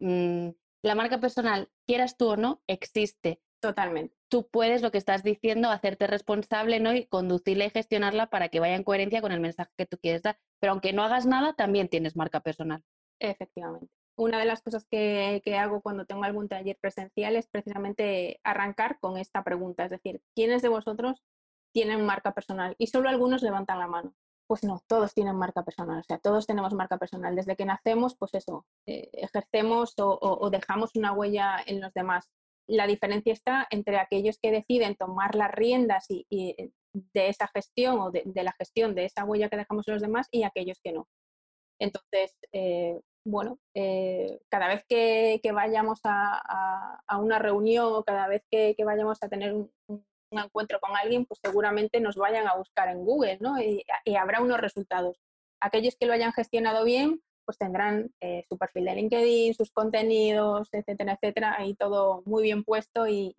[0.00, 0.50] Mm,
[0.82, 3.40] la marca personal, quieras tú o no, existe.
[3.60, 4.14] Totalmente.
[4.28, 6.94] Tú puedes, lo que estás diciendo, hacerte responsable ¿no?
[6.94, 10.22] y conducirla y gestionarla para que vaya en coherencia con el mensaje que tú quieres
[10.22, 10.38] dar.
[10.60, 12.84] Pero aunque no hagas nada, también tienes marca personal.
[13.18, 13.88] Efectivamente.
[14.16, 18.98] Una de las cosas que, que hago cuando tengo algún taller presencial es precisamente arrancar
[18.98, 21.22] con esta pregunta, es decir, ¿quiénes de vosotros
[21.72, 22.74] tienen marca personal?
[22.78, 24.14] Y solo algunos levantan la mano
[24.46, 27.34] pues no, todos tienen marca personal, o sea, todos tenemos marca personal.
[27.34, 32.30] Desde que nacemos, pues eso, eh, ejercemos o, dejamos una huella en los demás.
[32.68, 38.00] La diferencia está entre aquellos que deciden tomar las riendas y, eh, de esa gestión
[38.00, 40.92] o de, la gestión de esa huella que dejamos en los demás y aquellos que
[40.92, 41.08] no.
[41.78, 43.58] Entonces, eh, bueno,
[44.48, 49.70] cada vez que, vayamos a, una reunión o cada vez que, vayamos a tener un
[50.30, 53.60] encuentro con alguien, pues seguramente nos vayan a buscar en Google, ¿no?
[53.60, 53.84] Y,
[54.18, 55.20] habrá unos resultados.
[55.60, 60.68] Aquellos que lo hayan gestionado bien, pues tendrán eh, su perfil de LinkedIn, sus contenidos,
[60.72, 63.34] etcétera, etcétera, ahí todo muy bien puesto y,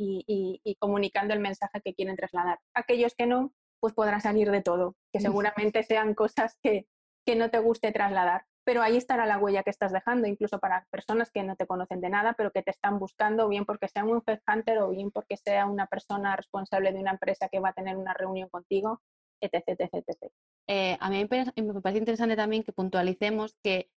[0.79, 2.59] comunicando el mensaje que quieren trasladar.
[2.73, 6.87] Aquellos que no, pues podrán salir de todo, que seguramente sean cosas que,
[7.25, 10.85] que no te guste trasladar pero ahí estará la huella que estás dejando, incluso para
[10.91, 14.03] personas que no te conocen de nada, pero que te están buscando, bien porque sea
[14.03, 17.73] un headhunter o bien porque sea una persona responsable de una empresa que va a
[17.73, 18.99] tener una reunión contigo,
[19.39, 19.63] etc.
[19.79, 20.31] etc,
[20.67, 23.89] eh, a mí me parece interesante también que puntualicemos que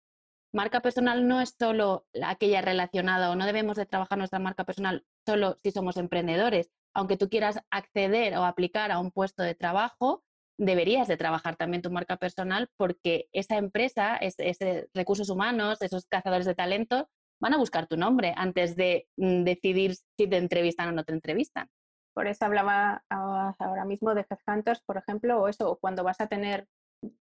[0.53, 5.03] marca personal no es solo aquella relacionada o no debemos de trabajar nuestra marca personal
[5.25, 6.69] solo si somos emprendedores.
[6.93, 10.23] Aunque tú quieras acceder o aplicar a un puesto de trabajo,
[10.59, 16.45] deberías de trabajar también tu marca personal porque esa empresa, ese, recursos humanos, esos cazadores
[16.45, 17.09] de talento,
[17.41, 21.13] van a buscar tu nombre antes de mm, decidir si te entrevistan o no te
[21.13, 21.67] entrevistan.
[22.13, 26.67] Por eso hablaba ahora mismo de headhunters, por ejemplo, o eso, cuando vas a tener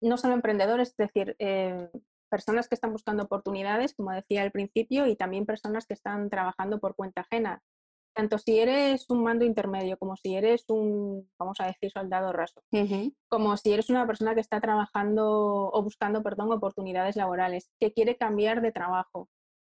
[0.01, 1.91] no solo emprendedores, es decir, eh,
[2.31, 6.81] personas que están buscando oportunidades, como decía al principio, y también personas que están trabajando
[6.81, 7.63] por cuenta ajena
[8.17, 12.63] tanto si eres un mando intermedio como si eres un, vamos a decir, soldado raso,
[13.29, 18.17] como si eres una persona que está trabajando o buscando, perdón, oportunidades laborales, que quiere
[18.17, 19.29] cambiar de trabajo.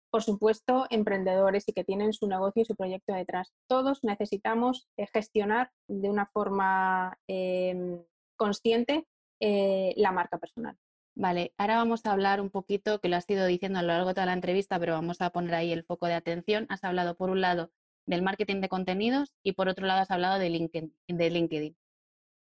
[0.09, 3.53] Por supuesto, emprendedores y que tienen su negocio y su proyecto detrás.
[3.67, 8.01] Todos necesitamos eh, gestionar de una forma em,
[8.37, 9.05] consciente
[9.41, 10.77] eh, la marca personal.
[11.15, 14.09] Vale, ahora vamos a hablar un poquito, que lo has ido diciendo a lo largo
[14.09, 16.67] de toda la entrevista, pero vamos a poner ahí el foco de atención.
[16.69, 17.71] Has hablado, por un lado,
[18.07, 21.77] del marketing de contenidos y por otro lado has hablado de LinkedIn.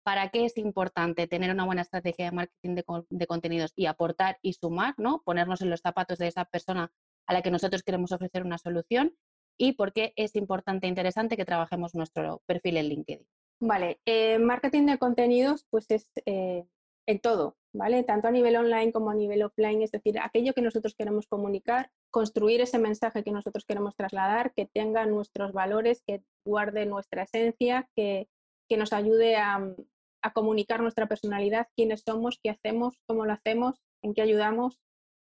[0.04, 2.76] ¿Para qué es importante tener una buena estrategia de marketing
[3.10, 5.24] de, contenidos y aportar y sumar, ¿no?
[5.26, 6.92] ponernos en los zapatos de esa persona
[7.26, 9.16] a la que nosotros queremos ofrecer una solución?
[9.58, 13.28] ¿Y por qué es importante e interesante que trabajemos nuestro perfil en LinkedIn?
[13.62, 16.66] Vale, eh, marketing de contenidos pues es eh,
[17.08, 18.04] en todo, ¿vale?
[18.04, 21.92] Tanto a nivel online como a nivel offline, es decir, aquello que nosotros queremos comunicar,
[22.10, 27.90] construir ese mensaje que nosotros queremos trasladar, que tenga nuestros valores, que guarde nuestra esencia,
[27.96, 28.28] que,
[28.78, 29.62] nos ayude a,
[30.34, 34.80] comunicar nuestra personalidad, quiénes somos, qué hacemos, cómo lo hacemos, en qué ayudamos,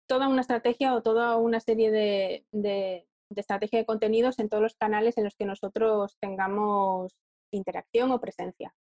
[0.09, 4.75] toda una estrategia o toda una serie de, de, estrategia de contenidos en todos los
[4.75, 7.13] canales en los que nosotros tengamos
[7.53, 8.75] interacción o presencia.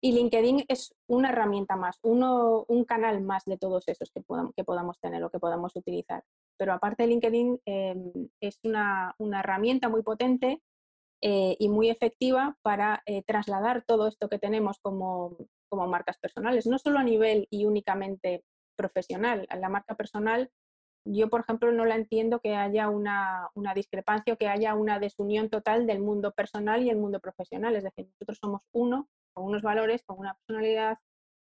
[0.00, 4.98] Y LinkedIn es una herramienta más, uno, un canal más de todos esos que, podamos,
[5.00, 6.24] tener o que podamos utilizar.
[6.58, 10.62] Pero aparte LinkedIn, em, es una, una, herramienta muy potente
[11.22, 15.36] eh, y muy efectiva para eh, trasladar todo esto que tenemos como,
[15.68, 18.44] como marcas personales, no solo a nivel y únicamente
[18.76, 19.46] profesional.
[19.58, 20.50] La marca personal,
[21.04, 24.98] yo, por ejemplo, no la entiendo que haya una, una discrepancia o que haya una
[24.98, 27.74] desunión total del mundo personal y el mundo profesional.
[27.76, 30.98] Es decir, nosotros somos uno con unos valores, con una personalidad,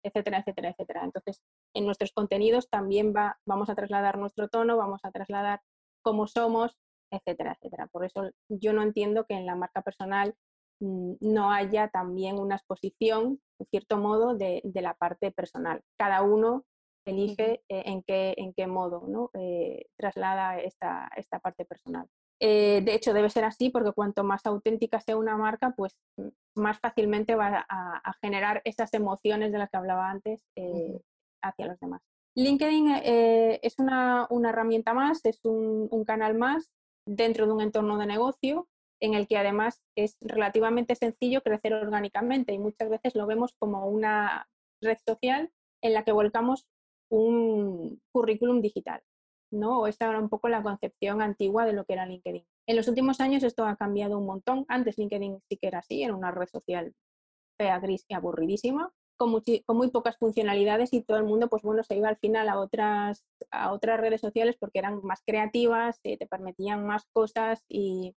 [0.02, 1.04] etcétera, etcétera, etcétera.
[1.04, 1.42] Entonces,
[1.74, 5.60] en nuestros contenidos también va, vamos a trasladar nuestro tono, vamos a trasladar
[6.02, 6.76] cómo somos,
[7.10, 7.86] etcétera, etcétera.
[7.86, 10.34] Por eso yo no entiendo que en la marca personal
[10.80, 15.80] mm, no haya también una exposición, en cierto modo, de, de la parte personal.
[15.96, 16.64] Cada uno
[17.04, 19.30] elige eh, en, qué, en qué modo ¿no?
[19.34, 22.06] Eh, traslada esta, esta parte personal.
[22.40, 25.96] Eh, de hecho, debe ser así porque cuanto más auténtica sea una marca, pues
[26.54, 30.44] más fácilmente va a, generar esas emociones de las que hablaba antes
[31.42, 32.02] hacia los demás.
[32.36, 36.70] LinkedIn es una, herramienta más, es un, canal más
[37.06, 38.68] dentro de un entorno de negocio
[39.00, 43.86] en el que además es relativamente sencillo crecer orgánicamente y muchas veces lo vemos como
[43.86, 44.48] una
[44.82, 45.50] red social
[45.82, 46.66] en la que volcamos
[47.10, 49.02] un currículum digital.
[49.50, 49.86] ¿no?
[49.86, 52.44] Esta era un poco la concepción antigua de lo que era LinkedIn.
[52.66, 54.64] En los últimos años esto ha cambiado un montón.
[54.68, 56.92] Antes LinkedIn sí que era así, era una red social
[57.56, 59.30] fea, gris y aburridísima, con,
[59.68, 63.24] muy pocas funcionalidades y todo el mundo, pues bueno, se iba al final a otras,
[63.50, 68.14] a otras redes sociales porque eran más creativas, eh, te permitían más cosas y,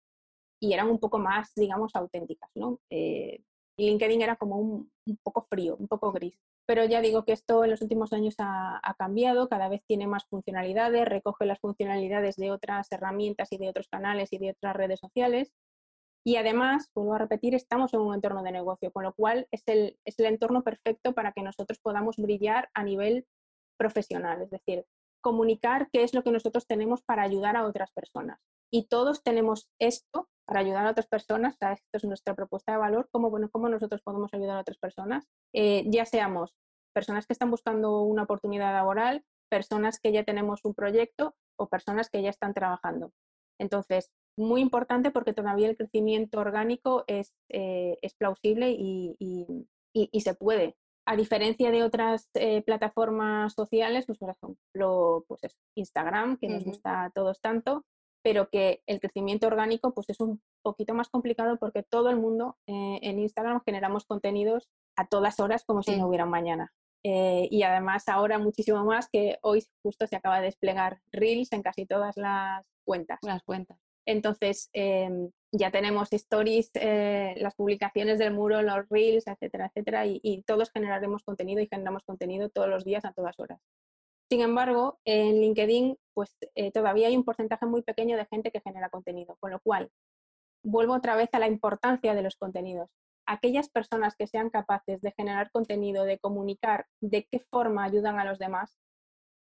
[0.61, 2.79] eran un poco más, digamos, auténticas, ¿no?
[2.89, 3.43] Eh,
[3.77, 6.39] y LinkedIn era como un, poco frío, un poco gris.
[6.65, 10.25] Pero ya digo que esto en los últimos años ha, cambiado, cada vez tiene más
[10.25, 14.99] funcionalidades, recoge las funcionalidades de otras herramientas y de otros canales y de otras redes
[14.99, 15.53] sociales.
[16.23, 19.61] Y además, vuelvo a repetir, estamos en un entorno de negocio, con lo cual es
[19.67, 23.27] el, es el entorno perfecto para que nosotros podamos brillar a nivel
[23.77, 24.85] profesional, es decir,
[25.21, 28.39] comunicar qué es lo que nosotros tenemos para ayudar a otras personas.
[28.71, 33.09] Y todos tenemos esto para ayudar a otras personas, esto es nuestra propuesta de valor,
[33.11, 36.55] cómo, bueno, cómo nosotros podemos ayudar a otras personas, eh, ya seamos
[36.93, 42.09] personas que están buscando una oportunidad laboral, personas que ya tenemos un proyecto o personas
[42.09, 43.11] que ya están trabajando.
[43.59, 50.33] Entonces, muy importante porque todavía el crecimiento orgánico es, eh, es plausible y, y, se
[50.33, 50.75] puede.
[51.05, 55.41] A diferencia de otras eh, plataformas sociales, pues por ejemplo, pues
[55.75, 57.85] Instagram, que nos gusta a todos tanto,
[58.25, 62.57] pero que el crecimiento orgánico pues es un poquito más complicado porque todo el mundo
[62.65, 66.73] eh, en Instagram generamos contenidos a todas horas como si no hubiera mañana.
[67.03, 71.61] Eh, y además ahora muchísimo más que hoy justo se acaba de desplegar Reels en
[71.61, 73.19] casi todas las cuentas.
[73.21, 73.77] Las cuentas.
[74.07, 80.19] Entonces em, ya tenemos stories, eh, las publicaciones del muro, los Reels, etcétera, etcétera, y,
[80.23, 83.59] y todos generaremos contenido y generamos contenido todos los días a todas horas.
[84.29, 88.61] Sin embargo, en LinkedIn pues eh, todavía hay un porcentaje muy pequeño de gente que
[88.61, 89.91] genera contenido, con lo cual
[90.63, 92.89] vuelvo otra vez a la importancia de los contenidos.
[93.27, 98.25] Aquellas personas que sean capaces de generar contenido, de comunicar de qué forma ayudan a
[98.25, 98.79] los demás,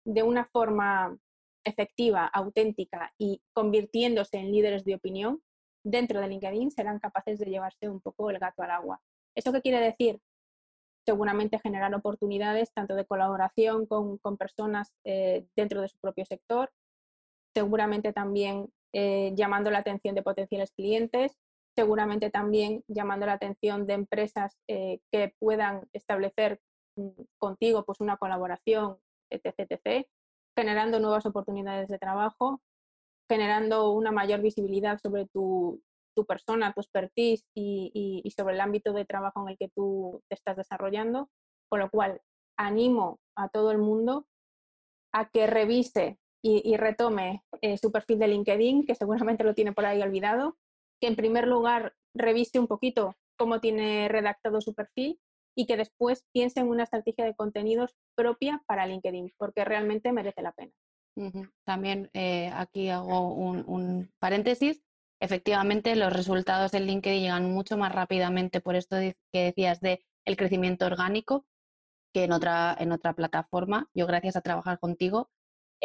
[0.05, 1.17] de una forma
[1.65, 5.43] efectiva, auténtica y convirtiéndose en líderes de opinión,
[5.85, 9.01] dentro de LinkedIn serán capaces de llevarse un poco el gato al agua.
[9.35, 10.21] ¿Eso qué quiere decir?
[11.07, 16.71] Seguramente generar oportunidades tanto de colaboración con, personas eh, dentro de su propio sector,
[17.55, 21.37] seguramente también eh, llamando la atención de potenciales clientes,
[21.77, 26.61] seguramente también llamando la atención de empresas eh, que puedan establecer
[26.97, 28.99] mm, contigo pues, una colaboración,
[29.31, 30.07] etc, etc,
[30.57, 32.61] generando nuevas oportunidades de trabajo,
[33.29, 35.83] generando una mayor visibilidad sobre tu,
[36.15, 40.35] tu persona, tu expertise y, sobre el ámbito de trabajo en el que tú te
[40.35, 41.29] estás desarrollando,
[41.69, 42.21] con lo cual
[42.59, 44.27] animo a todo el mundo
[45.13, 49.87] a que revise y, retome eh, su perfil de LinkedIn, que seguramente lo tiene por
[49.87, 50.59] ahí olvidado,
[51.01, 55.19] que en primer lugar revise un poquito cómo tiene redactado su perfil
[55.57, 60.43] y que después piense en una estrategia de contenidos propia para LinkedIn, porque realmente merece
[60.43, 60.73] la pena.
[61.65, 64.83] También eh, aquí hago un, paréntesis
[65.25, 70.37] efectivamente los resultados del LinkedIn llegan mucho más rápidamente por esto que decías de el
[70.37, 71.47] crecimiento orgánico
[72.13, 73.89] que en otra, en otra plataforma.
[73.95, 75.31] Yo gracias a trabajar contigo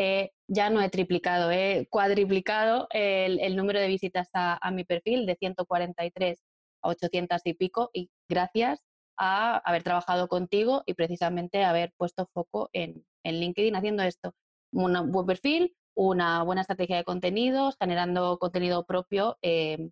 [0.02, 5.36] eh, ya no he triplicado, he cuadriplicado el, número de visitas a, mi perfil de
[5.36, 6.42] 143
[6.82, 8.82] a 800 y pico y gracias
[9.18, 14.34] a haber trabajado contigo y precisamente haber puesto foco en, en LinkedIn haciendo esto.
[14.72, 19.90] un buen perfil, una buena estrategia de contenidos, generando contenido propio e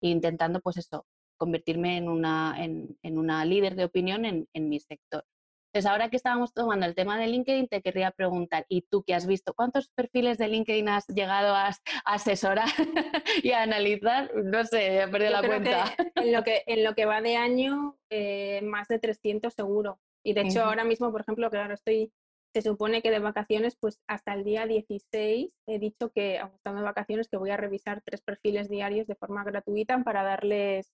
[0.00, 5.24] intentando, pues eso, convertirme en una, en, una líder de opinión en, en mi sector.
[5.72, 9.14] Entonces, ahora que estábamos tomando el tema de LinkedIn, te querría preguntar, ¿y tú qué
[9.14, 9.54] has visto?
[9.54, 11.70] ¿Cuántos perfiles de LinkedIn has llegado a,
[12.04, 12.68] asesorar
[13.42, 14.30] y a analizar?
[14.34, 15.96] No sé, he perdido la cuenta.
[16.16, 19.98] en, lo que, en lo que va de año, eh, más de 300 seguro.
[20.22, 22.12] Y de hecho, ahora mismo, por ejemplo, claro, estoy,
[22.54, 26.80] se supone que de vacaciones, pues hasta el día 16 he dicho que, aunque estando
[26.80, 30.92] de vacaciones, que voy a revisar tres perfiles diarios de forma gratuita para darles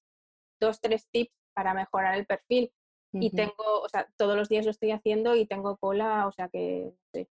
[0.61, 2.73] dos, tres tips para mejorar el perfil
[3.13, 6.49] y tengo, o sea, todos los días lo estoy haciendo y tengo cola, o sea
[6.49, 7.27] que sí,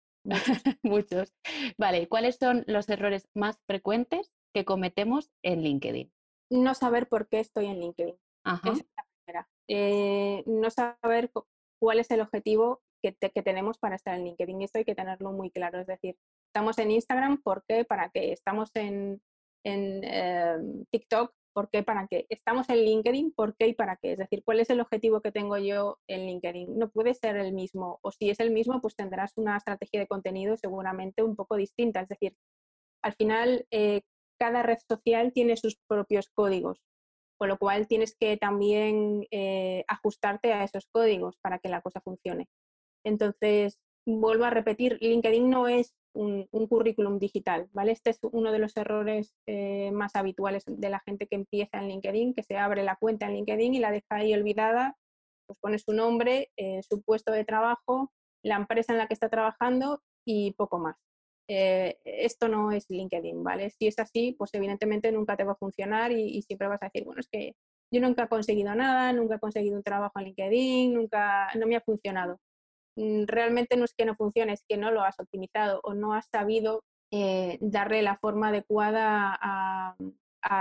[0.83, 1.35] muchos.
[1.79, 6.13] Vale, ¿cuáles son los errores más frecuentes que cometemos en LinkedIn?
[6.51, 8.17] No saber por qué estoy en LinkedIn.
[8.45, 9.49] Esa es la primera.
[9.69, 11.33] Eh, no saber
[11.81, 14.63] cuál es el objetivo que, tenemos para estar en LinkedIn.
[14.63, 15.81] Esto hay que tenerlo muy claro.
[15.81, 16.17] Es decir,
[16.49, 17.85] estamos en Instagram, ¿por qué?
[17.85, 18.33] ¿Para qué?
[18.33, 19.21] Estamos en,
[19.65, 21.85] en em, TikTok, ¿Por qué?
[21.85, 22.27] ¿Para qué?
[22.31, 24.13] Estamos en LinkedIn, ¿por qué y para qué?
[24.13, 26.77] Es decir, ¿cuál es el objetivo que tengo yo en LinkedIn?
[26.77, 30.09] No puede ser el mismo, o si es el mismo, pues tendrás una estrategia de
[30.09, 32.01] contenido seguramente un poco distinta.
[32.01, 32.35] Es decir,
[33.03, 34.03] al final, eh,
[34.37, 36.83] cada red social tiene sus propios códigos,
[37.39, 42.01] con lo cual tienes que también eh, ajustarte a esos códigos para que la cosa
[42.01, 42.49] funcione.
[43.05, 47.93] Entonces, vuelvo a repetir, LinkedIn no es un, currículum digital, ¿vale?
[47.93, 51.89] Este es uno de los errores eh, más habituales de la gente que empieza en
[51.89, 54.97] LinkedIn, que se abre la cuenta en LinkedIn y la deja ahí olvidada,
[55.47, 59.29] pues pone su nombre, eh, su puesto de trabajo, la empresa en la que está
[59.29, 60.97] trabajando y poco más.
[61.49, 63.71] Eh, esto no es LinkedIn, ¿vale?
[63.71, 66.87] Si es así, pues evidentemente nunca te va a funcionar y, y, siempre vas a
[66.87, 67.55] decir, bueno, es que
[67.93, 71.77] yo nunca he conseguido nada, nunca he conseguido un trabajo en LinkedIn, nunca, no me
[71.77, 72.39] ha funcionado.
[72.97, 76.15] Mm, realmente no es que no funcione, es que no lo has optimizado o no
[76.15, 79.97] has sabido eh, darle la forma adecuada a,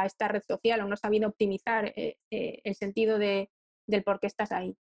[0.06, 3.50] esta red social o no has sabido optimizar eh, eh, el sentido de,
[3.86, 4.78] del por qué estás ahí.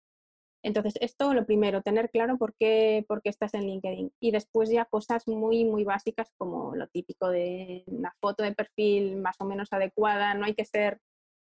[0.65, 4.13] Entonces, esto lo primero, tener claro por qué, por qué estás en LinkedIn.
[4.21, 9.17] Y después ya cosas muy, muy básicas como lo típico de una foto de perfil
[9.17, 10.35] más o menos adecuada.
[10.35, 11.01] No hay que ser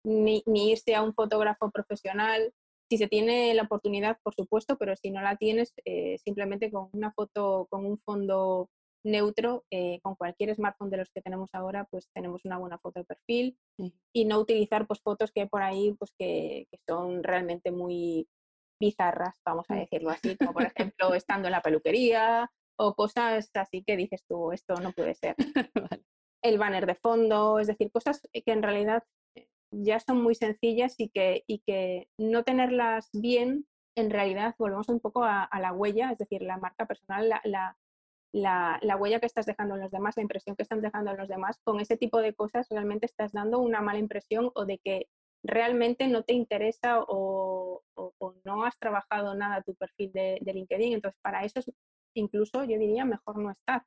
[0.06, 2.54] ni, ni irse a un fotógrafo profesional
[2.90, 6.90] si se tiene la oportunidad, por supuesto, pero si no la tienes, eh, simplemente con
[6.92, 8.70] una foto, con un fondo
[9.04, 13.00] neutro, eh, con cualquier smartphone de los que tenemos ahora, pues tenemos una buena foto
[13.00, 13.58] de perfil
[14.12, 18.28] y no utilizar pues, fotos que hay por ahí pues, que, son realmente muy
[18.80, 23.84] bizarras, vamos a decirlo así, como por ejemplo estando en la peluquería o cosas así
[23.84, 25.36] que dices tú, esto no puede ser.
[26.42, 29.04] El banner de fondo, es decir, cosas que en realidad
[29.72, 35.00] ya son muy sencillas y que, y que no tenerlas bien, en realidad volvemos un
[35.00, 37.42] poco a, la huella, es decir, la marca personal, la,
[38.32, 41.18] la, la, huella que estás dejando en los demás, la impresión que están dejando en
[41.18, 44.80] los demás, con ese tipo de cosas realmente estás dando una mala impresión o de
[44.80, 45.08] que
[45.44, 50.94] realmente no te interesa o, o, no has trabajado nada tu perfil de, de, LinkedIn.
[50.94, 51.62] Entonces, para eso
[52.14, 53.84] incluso yo diría mejor no estar.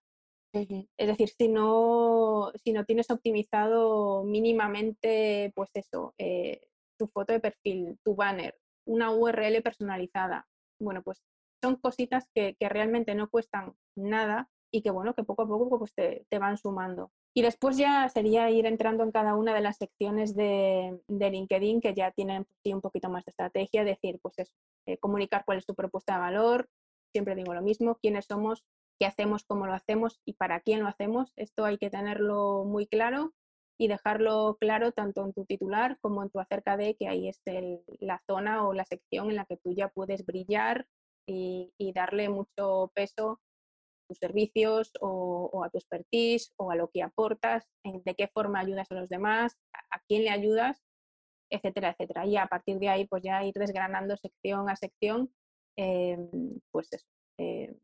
[0.52, 6.60] Es decir, si no, si no tienes optimizado mínimamente, pues eso, eh,
[6.98, 10.46] tu foto de perfil, tu banner, una URL personalizada,
[10.78, 11.22] bueno, pues
[11.62, 15.94] son cositas que, realmente no cuestan nada y que bueno, que poco a poco pues
[15.94, 17.12] te, van sumando.
[17.34, 21.94] Y después ya sería ir entrando en cada una de las secciones de, LinkedIn que
[21.94, 24.52] ya tienen un poquito más de estrategia, decir, pues eso,
[24.86, 26.68] eh, comunicar cuál es tu propuesta de valor,
[27.12, 28.64] siempre digo lo mismo, quiénes somos,
[29.02, 31.32] qué hacemos, cómo lo hacemos y para quién lo hacemos.
[31.34, 33.34] Esto hay que tenerlo muy claro
[33.76, 37.82] y dejarlo claro tanto en tu titular como en tu acerca de que ahí esté
[37.98, 40.86] la zona o la sección en la que tú ya puedes brillar
[41.26, 47.02] y, darle mucho peso a tus servicios o, a tu expertise o a lo que
[47.02, 49.58] aportas, de qué forma ayudas a los demás,
[49.90, 50.80] a, quién le ayudas,
[51.50, 52.24] etcétera, etcétera.
[52.24, 55.34] Y a partir de ahí, pues ya ir desgranando sección a sección,
[55.76, 56.18] eh,
[56.70, 57.06] pues eso,
[57.38, 57.76] eh,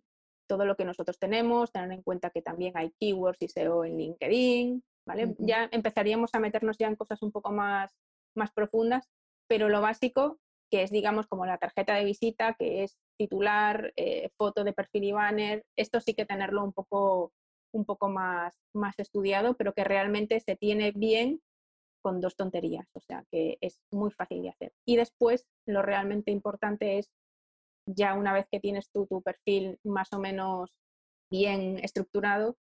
[0.48, 3.96] todo lo que nosotros tenemos, tener en cuenta que también hay keywords y SEO en
[3.96, 5.36] LinkedIn, ¿vale?
[5.38, 7.94] Ya empezaríamos a meternos ya en cosas un poco más,
[8.34, 9.08] más profundas,
[9.48, 10.38] pero lo básico,
[10.70, 15.04] que es digamos como la tarjeta de visita, que es titular, eh, foto de perfil
[15.04, 17.32] y banner, esto sí que tenerlo un poco,
[17.72, 21.40] un poco más, más estudiado, pero que realmente se tiene bien
[22.02, 24.72] con dos tonterías, o sea que es muy fácil de hacer.
[24.86, 27.10] Y después lo realmente importante es
[27.88, 30.72] ya una vez que tienes tú tu perfil más o menos
[31.30, 32.56] bien estructurado,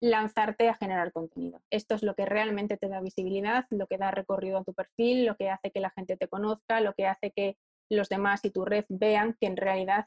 [0.00, 1.60] lanzarte a generar contenido.
[1.70, 5.26] Esto es lo que realmente te da visibilidad, lo que da recorrido a tu perfil,
[5.26, 7.56] lo que hace que la gente te conozca, lo que hace que
[7.90, 10.06] los demás y tu red vean que en realidad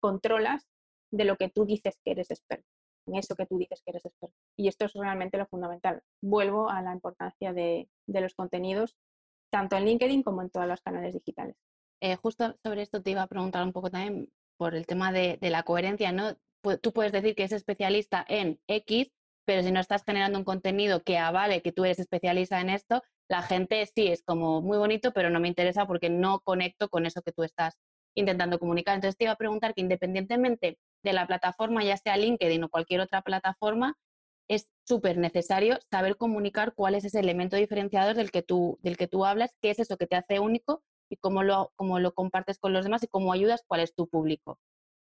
[0.00, 0.66] controlas
[1.10, 2.66] de lo que tú dices que eres experto.
[3.06, 4.36] en eso que tú dices que eres experto.
[4.56, 6.02] Y esto es realmente lo fundamental.
[6.22, 8.96] Vuelvo a la importancia de, los contenidos,
[9.50, 11.56] tanto en LinkedIn como en todos los canales digitales.
[12.02, 15.38] Eh, justo sobre esto te iba a preguntar un poco también por el tema de,
[15.40, 16.36] la coherencia, ¿no?
[16.80, 19.12] Tú puedes decir que eres especialista en X,
[19.44, 23.02] pero si no estás generando un contenido que avale que tú eres especialista en esto,
[23.28, 27.06] la gente sí es como muy bonito, pero no me interesa porque no conecto con
[27.06, 27.78] eso que tú estás
[28.16, 28.96] intentando comunicar.
[28.96, 33.00] Entonces te iba a preguntar que independientemente de la plataforma, ya sea LinkedIn o cualquier
[33.00, 33.94] otra plataforma,
[34.48, 39.06] es súper necesario saber comunicar cuál es ese elemento diferenciador del que, tú, del que
[39.06, 40.82] tú hablas, qué es eso que te hace único
[41.12, 44.08] y cómo lo, cómo lo compartes con los demás y cómo ayudas, cuál es tu
[44.08, 44.58] público.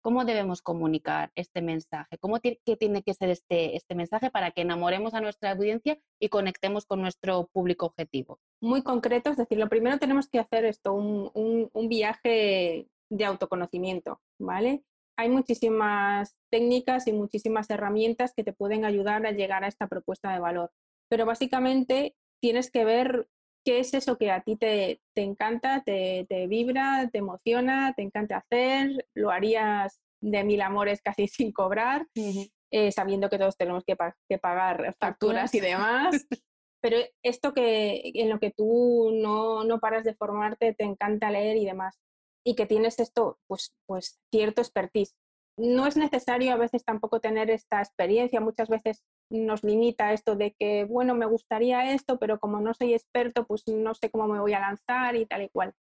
[0.02, 2.18] ¿Cómo debemos comunicar este mensaje?
[2.18, 6.28] ¿Cómo qué tiene que ser este, este mensaje para que enamoremos a nuestra audiencia y
[6.28, 8.40] conectemos con nuestro público objetivo?
[8.60, 14.20] Muy concreto, es decir, lo primero tenemos que hacer esto, un, un viaje de autoconocimiento,
[14.40, 14.82] ¿vale?
[15.16, 20.32] Hay muchísimas técnicas y muchísimas herramientas que te pueden ayudar a llegar a esta propuesta
[20.32, 20.72] de valor,
[21.08, 23.28] pero básicamente tienes que ver
[23.64, 29.06] qué es eso que a ti te, encanta, te, vibra, te emociona, te encanta hacer,
[29.14, 33.96] lo harías de mil amores casi sin cobrar, eh, sabiendo que todos tenemos que,
[34.38, 36.26] pagar facturas y demás.
[36.82, 41.56] Pero esto que en lo que tú no, no, paras de formarte, te encanta leer
[41.56, 42.00] y demás,
[42.44, 45.14] y que tienes esto, pues, pues cierto expertise
[45.56, 48.40] no es necesario a veces tampoco tener esta experiencia.
[48.40, 49.02] Muchas veces
[49.32, 53.64] nos limita esto de que, bueno, me gustaría esto, pero como no soy experto, pues
[53.66, 55.72] no sé cómo me voy a lanzar y tal y cual.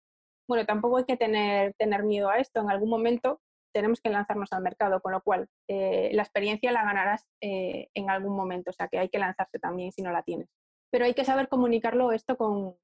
[0.47, 2.61] Bueno, tampoco hay que tener, tener miedo a esto.
[2.61, 3.39] En algún momento
[3.73, 8.09] tenemos que lanzarnos al mercado, con lo cual eh, la experiencia la ganarás eh, en
[8.09, 10.49] algún momento, o sea que hay que lanzarse también si no la tienes.
[10.91, 12.75] Pero hay que saber comunicarlo esto con,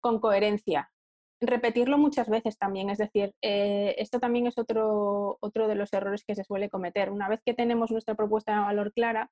[0.00, 0.92] con coherencia,
[1.40, 6.24] repetirlo muchas veces también, es decir, eh, esto también es otro, otro de los errores
[6.24, 7.10] que se suele cometer.
[7.10, 9.30] Una vez que tenemos nuestra propuesta de valor clara,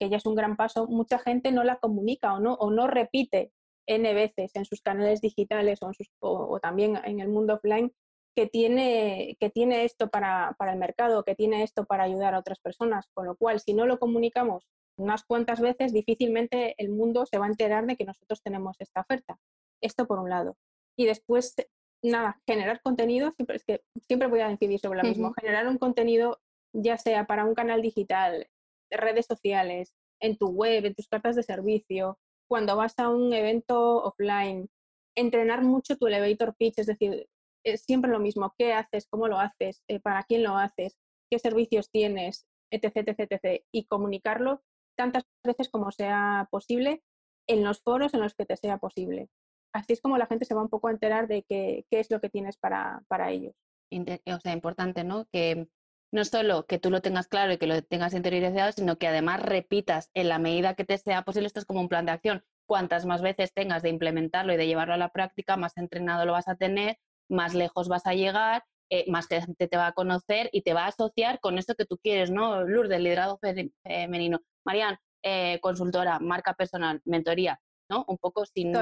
[0.00, 2.86] que ya es un gran paso, mucha gente no la comunica o no, o no
[2.86, 3.52] repite
[3.86, 7.92] N veces en sus canales digitales o, o, también en el mundo offline
[8.34, 12.38] que tiene, que tiene esto para, para el mercado, que tiene esto para ayudar a
[12.38, 13.08] otras personas.
[13.12, 17.46] Con lo cual, si no lo comunicamos unas cuantas veces, difícilmente el mundo se va
[17.46, 19.38] a enterar de que nosotros tenemos esta oferta.
[19.82, 20.56] Esto por un lado.
[20.96, 21.54] Y después,
[22.02, 25.78] nada, generar contenido, siempre, es que siempre voy a incidir sobre lo mismo, generar un
[25.78, 26.40] contenido
[26.72, 28.46] ya sea para un canal digital,
[28.90, 32.18] redes sociales, en tu web, en tus cartas de servicio,
[32.48, 34.68] cuando vas a un evento offline,
[35.16, 37.28] entrenar mucho tu elevator pitch, es decir,
[37.64, 40.96] es siempre lo mismo, qué haces, cómo lo haces, eh, para quién lo haces,
[41.30, 44.62] qué servicios tienes, etc, etc, etc, y comunicarlo
[44.96, 47.02] tantas veces como sea posible
[47.48, 49.28] en los foros en los que te sea posible.
[49.72, 52.20] Así es como la gente se va un poco a enterar de qué, es lo
[52.20, 53.54] que tienes para, ellos.
[53.92, 55.26] O sea, importante, ¿no?
[55.32, 55.68] Que
[56.12, 59.42] no solo que tú lo tengas claro y que lo tengas interiorizado, sino que además
[59.42, 61.46] repitas en la medida que te sea posible.
[61.46, 62.44] Esto es como un plan de acción.
[62.66, 66.32] Cuantas más veces tengas de implementarlo y de llevarlo a la práctica, más entrenado lo
[66.32, 66.98] vas a tener,
[67.28, 70.84] más lejos vas a llegar, eh, más gente te va a conocer y te va
[70.84, 72.64] a asociar con esto que tú quieres, ¿no?
[72.64, 73.38] Lourdes, liderazgo
[73.84, 74.40] femenino.
[74.64, 78.04] Marian, eh, consultora, marca personal, mentoría, ¿no?
[78.08, 78.72] Un poco sin,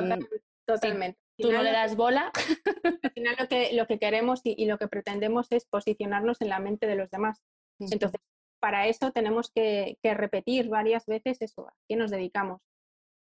[0.66, 1.18] Totalmente.
[1.38, 2.32] Tú no le das bola.
[3.02, 6.58] Al final lo que, lo que queremos y, lo que pretendemos es posicionarnos en la
[6.58, 7.42] mente de los demás.
[7.78, 8.20] Entonces,
[8.60, 12.60] para eso tenemos que, repetir varias veces eso, a qué nos dedicamos.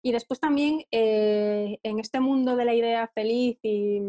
[0.03, 4.01] Y después también eh, en este mundo de la idea feliz y,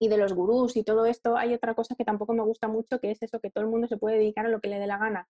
[0.00, 3.00] y, de los gurús y todo esto, hay otra cosa que tampoco me gusta mucho,
[3.00, 4.86] que es eso, que todo el mundo se puede dedicar a lo que le dé
[4.86, 5.28] la gana.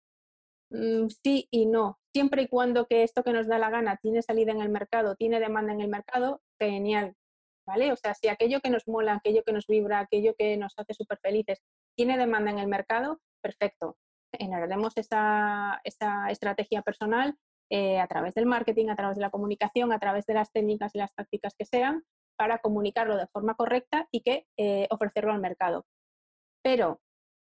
[0.73, 1.99] Mm, sí y no.
[2.13, 5.17] Siempre y cuando que esto que nos da la gana tiene salida en el mercado,
[5.17, 7.15] tiene demanda en el mercado, genial.
[7.67, 7.93] ¿Vale?
[7.93, 10.95] O sea, si aquello que nos mola, aquello que nos vibra, aquello que nos hace
[10.95, 11.63] súper felices,
[11.97, 13.97] tiene demanda en el mercado, perfecto.
[14.37, 17.37] Generaremos esa, esa estrategia personal
[17.71, 20.95] eh, a través del marketing, a través de la comunicación, a través de las técnicas
[20.95, 22.05] y las tácticas que sean,
[22.37, 25.87] para comunicarlo de forma correcta y que eh, ofrecerlo al mercado.
[26.63, 27.01] Pero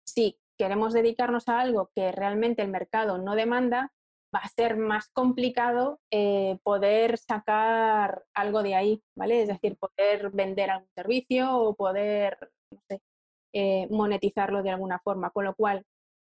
[0.04, 3.92] si queremos dedicarnos a algo que realmente el mercado no demanda,
[4.34, 9.42] va a ser más complicado eh, poder sacar algo de ahí, ¿vale?
[9.42, 12.38] Es decir, poder vender algún servicio o poder,
[13.52, 15.30] eh, monetizarlo de alguna forma.
[15.30, 15.84] Con lo cual,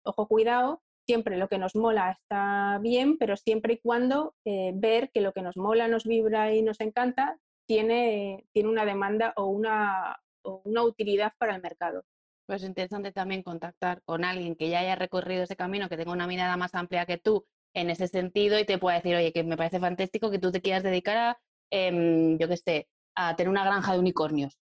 [0.05, 5.11] ojo, cuidado, siempre lo que nos mola está bien, pero siempre y cuando eh, ver
[5.11, 9.47] que lo que nos mola, nos vibra y nos encanta tiene, tiene una demanda o
[9.47, 12.05] una, o una utilidad para el mercado.
[12.47, 16.13] Pues es interesante también contactar con alguien que ya haya recorrido ese camino, que tenga
[16.13, 17.45] una mirada más amplia que tú
[17.81, 20.61] en ese sentido y te pueda decir, oye, que me parece fantástico que tú te
[20.61, 21.39] quieras dedicar a,
[21.71, 24.59] em, yo qué sé, a tener una granja de unicornios.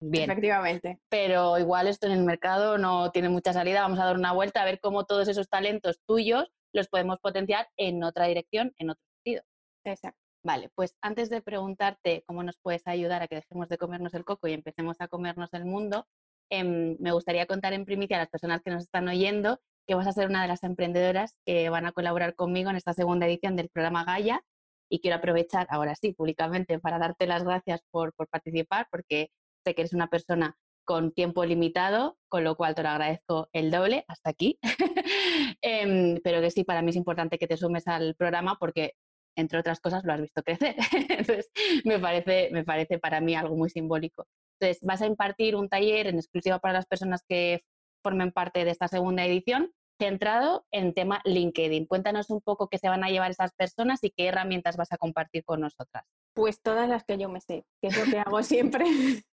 [0.00, 0.30] Bien.
[0.30, 1.00] Efectivamente.
[1.08, 3.80] Pero igual esto en el mercado no tiene mucha salida.
[3.80, 7.68] Vamos a dar una vuelta a ver cómo todos esos talentos tuyos los podemos potenciar
[7.76, 9.44] en otra dirección, en otro sentido.
[9.84, 10.18] Exacto.
[10.44, 14.26] Vale, pues antes de preguntarte cómo nos puedes ayudar a que dejemos de comernos el
[14.26, 16.06] coco y empecemos a comernos el mundo,
[16.50, 20.06] em, me gustaría contar en primicia a las personas que nos están oyendo que vas
[20.06, 23.56] a ser una de las emprendedoras que van a colaborar conmigo en esta segunda edición
[23.56, 24.42] del programa Gaia.
[24.90, 29.30] Y quiero aprovechar ahora sí, públicamente, para darte las gracias por, por participar, porque
[29.64, 33.70] sé que eres una persona con tiempo limitado, con lo cual te lo agradezco el
[33.70, 34.58] doble hasta aquí.
[35.62, 38.92] Em, pero que sí, para mí es importante que te sumes al programa porque
[39.36, 40.76] entre otras cosas, lo has visto crecer.
[41.08, 41.50] Entonces,
[41.84, 44.26] me parece, me parece para mí algo muy simbólico.
[44.60, 47.62] Entonces, vas a impartir un taller en exclusiva para las personas que
[48.04, 51.86] formen parte de esta segunda edición, centrado en tema LinkedIn.
[51.86, 54.98] Cuéntanos un poco qué se van a llevar esas personas y qué herramientas vas a
[54.98, 56.04] compartir con nosotras.
[56.34, 58.84] Pues todas las que yo me sé, que es lo que hago siempre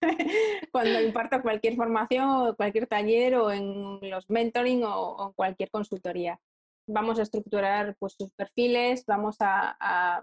[0.72, 6.40] cuando imparto cualquier formación, cualquier taller o en los mentoring o, cualquier consultoría
[6.88, 10.22] vamos a estructurar pues, sus perfiles, vamos a,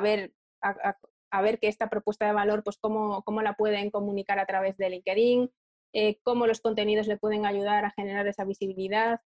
[0.00, 4.46] ver, a, ver que esta propuesta de valor, pues cómo, cómo la pueden comunicar a
[4.46, 5.50] través de LinkedIn,
[5.92, 9.20] eh, cómo los contenidos le pueden ayudar a generar esa visibilidad,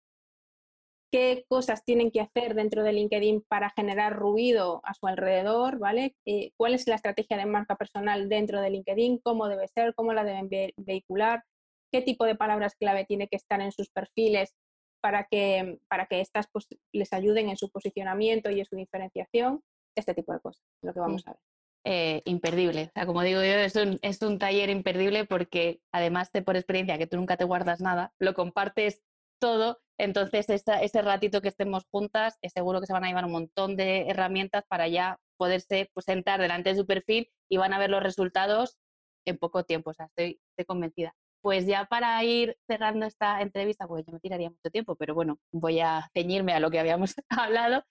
[1.11, 6.15] qué cosas tienen que hacer dentro de LinkedIn para generar ruido a su alrededor, ¿vale?
[6.25, 9.19] Eh, ¿Cuál es la estrategia de marca personal dentro de LinkedIn?
[9.19, 9.93] ¿Cómo debe ser?
[9.93, 11.43] ¿Cómo la deben vehicular?
[11.91, 14.53] ¿Qué tipo de palabras clave tiene que estar en sus perfiles
[15.01, 19.61] para que, para que estas pues, les ayuden en su posicionamiento y en su diferenciación,
[19.95, 21.39] este tipo de cosas, lo que vamos a ver.
[21.83, 22.91] Eh, imperdible.
[23.07, 27.07] Como digo yo, es un, es un taller imperdible porque además de por experiencia que
[27.07, 29.01] tú nunca te guardas nada, lo compartes
[29.39, 33.31] todo, entonces ese ratito que estemos juntas, es seguro que se van a llevar un
[33.31, 37.79] montón de herramientas para ya poderse pues, sentar delante de su perfil y van a
[37.79, 38.77] ver los resultados
[39.25, 39.89] en poco tiempo.
[39.89, 41.15] O sea, estoy, estoy convencida.
[41.41, 45.39] Pues ya para ir cerrando esta entrevista, porque yo me tiraría mucho tiempo, pero bueno,
[45.51, 47.83] voy a ceñirme a lo que habíamos hablado.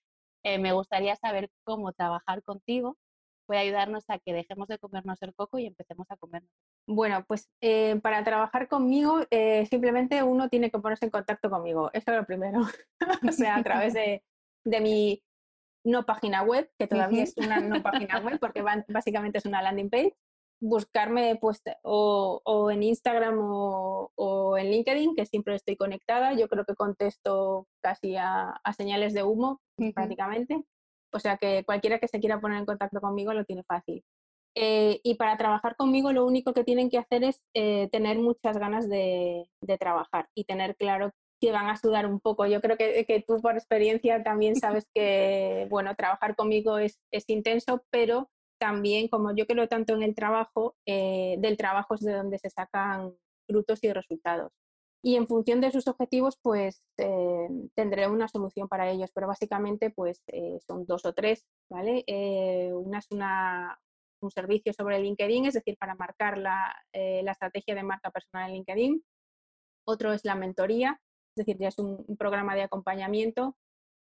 [0.44, 2.96] Eh, me gustaría saber cómo trabajar contigo
[3.50, 6.52] puede ayudarnos a que dejemos de comernos el coco y empecemos a comernos.
[6.86, 11.90] Bueno, pues eh, para trabajar conmigo eh, simplemente uno tiene que ponerse en contacto conmigo.
[11.92, 12.60] Eso es lo primero.
[13.28, 14.22] o sea, a través de,
[14.64, 15.24] de, mi
[15.84, 19.90] no página web, que todavía es una no página web porque básicamente es una landing
[19.90, 20.14] page
[20.60, 26.34] buscarme pues, o, en Instagram o, en LinkedIn, que siempre estoy conectada.
[26.34, 29.60] Yo creo que contesto casi a, señales de humo
[29.92, 30.62] prácticamente.
[31.12, 34.04] O sea que cualquiera que se quiera poner en contacto conmigo lo tiene fácil.
[34.56, 38.58] Eh, y para trabajar conmigo lo único que tienen que hacer es eh, tener muchas
[38.58, 39.46] ganas de,
[39.78, 42.46] trabajar y tener claro que van a sudar un poco.
[42.46, 46.98] Yo creo que, que tú por experiencia también sabes que, bueno, trabajar conmigo es,
[47.28, 52.12] intenso, pero también, como yo creo tanto en el trabajo, eh, del trabajo es de
[52.12, 53.14] donde se sacan
[53.48, 54.52] frutos y resultados.
[55.02, 59.90] Y en función de sus objetivos, pues eh, tendré una solución para ellos, pero básicamente
[59.90, 62.04] pues eh, son dos o tres, ¿vale?
[62.74, 63.80] una es una,
[64.20, 68.56] un servicio sobre LinkedIn, es decir, para marcar la, la, estrategia de marca personal en
[68.56, 69.04] LinkedIn.
[69.86, 71.00] Otro es la mentoría,
[71.34, 73.56] es decir, ya es un programa de acompañamiento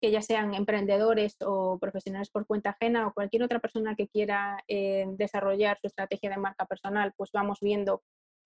[0.01, 4.63] que ya sean emprendedores o profesionales por cuenta ajena o cualquier otra persona que quiera
[4.67, 8.03] eh, desarrollar su estrategia de marca personal, pues vamos viendo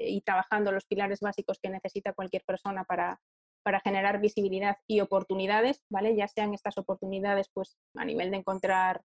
[0.07, 3.19] y trabajando los pilares básicos que necesita cualquier persona para,
[3.63, 6.15] para generar visibilidad y oportunidades, ¿vale?
[6.15, 9.01] Ya sean estas oportunidades pues a nivel de encontrar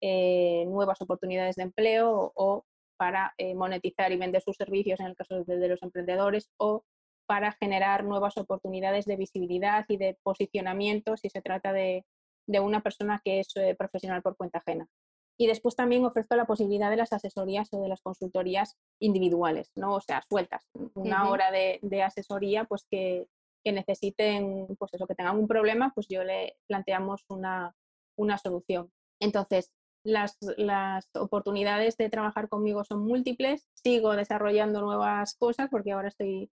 [0.00, 2.64] eh, nuevas oportunidades de empleo o,
[2.96, 6.84] para eh, monetizar y vender sus servicios en el caso de los emprendedores o
[7.26, 12.04] para generar nuevas oportunidades de visibilidad y de posicionamiento si se trata de,
[12.48, 14.88] una persona que es eh, profesional por cuenta ajena.
[15.40, 19.94] Y después también ofrezco la posibilidad de las asesorías o de las consultorías individuales, ¿no?
[19.94, 20.68] o sea, sueltas.
[20.92, 23.26] Una hora de, asesoría pues que,
[23.64, 27.74] necesiten, pues eso, que tengan un problema, pues yo le planteamos una,
[28.36, 28.92] solución.
[29.18, 29.72] Entonces,
[30.04, 33.66] las, las, oportunidades de trabajar conmigo son múltiples.
[33.72, 36.50] Sigo desarrollando nuevas cosas porque ahora estoy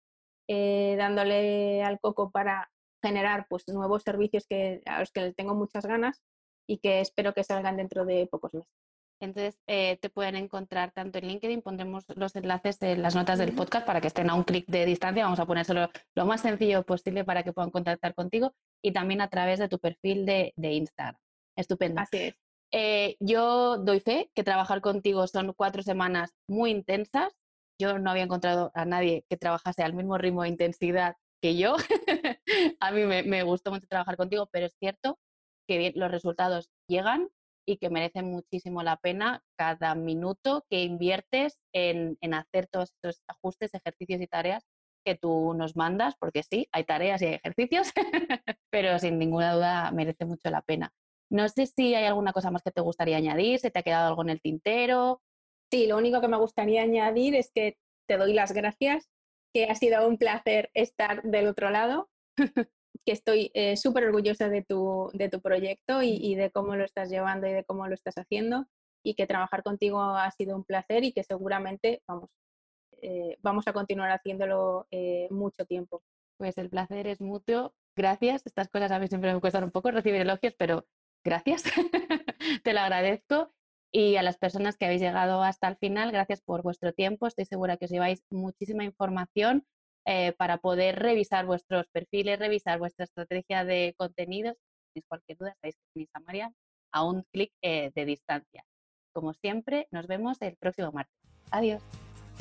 [0.49, 2.69] eh, dándole al coco para
[3.01, 6.21] generar pues, nuevos servicios que, a los que les tengo muchas ganas
[6.67, 8.73] y que espero que salgan dentro de pocos meses.
[9.21, 13.55] Entonces, eh, te pueden encontrar tanto en LinkedIn, pondremos los enlaces en las notas del
[13.55, 15.23] podcast para que estén a un clic de distancia.
[15.23, 18.53] Vamos a ponérselo lo más sencillo posible para que puedan contactar contigo
[18.83, 21.17] y también a través de tu perfil de, Instagram.
[21.57, 22.01] Estupendo.
[22.01, 22.35] Así es.
[22.73, 27.37] Eh, yo doy fe que trabajar contigo son cuatro semanas muy intensas
[27.83, 31.75] yo no había encontrado a nadie que trabajase al mismo ritmo de intensidad que yo.
[32.81, 35.19] a mí me, gustó mucho trabajar contigo, pero es cierto
[35.79, 37.29] que los resultados llegan
[37.67, 43.75] y que merecen muchísimo la pena cada minuto que inviertes en, hacer todos estos ajustes,
[43.75, 44.65] ejercicios y tareas
[45.05, 47.93] que tú nos mandas, porque sí, hay tareas y ejercicios,
[48.71, 50.93] pero sin ninguna duda merece mucho la pena.
[51.31, 54.09] No sé si hay alguna cosa más que te gustaría añadir, se te ha quedado
[54.09, 55.23] algo en el tintero.
[55.71, 59.09] Sí, lo único que me gustaría añadir es que te doy las gracias,
[59.55, 62.11] que ha sido un placer estar del otro lado,
[63.05, 67.11] que estoy eh, súper orgullosa de tu, de tu proyecto y, de cómo lo estás
[67.11, 68.67] llevando y de cómo lo estás haciendo
[69.03, 72.31] y que trabajar contigo ha sido un placer y que seguramente, vamos,
[73.01, 76.03] eh, vamos a continuar haciéndolo eh, mucho tiempo.
[76.37, 77.75] Pues el placer es mutuo.
[77.97, 78.47] Gracias.
[78.47, 80.87] Estas cosas a mí siempre me cuestan un poco recibir elogios, pero
[81.25, 81.65] gracias.
[82.65, 83.53] Te lo agradezco.
[83.95, 87.27] Y a las personas que habéis llegado hasta el final, gracias por vuestro tiempo.
[87.27, 89.67] Estoy segura que os lleváis muchísima información
[90.07, 94.55] eh, para poder revisar vuestros perfiles, revisar vuestra estrategia de contenidos.
[94.55, 95.77] Si tenéis cualquier duda, estáis
[96.13, 96.53] con María
[96.93, 98.65] a un clic de distancia.
[99.15, 101.17] Como siempre, nos vemos el próximo martes.
[101.51, 101.83] Adiós.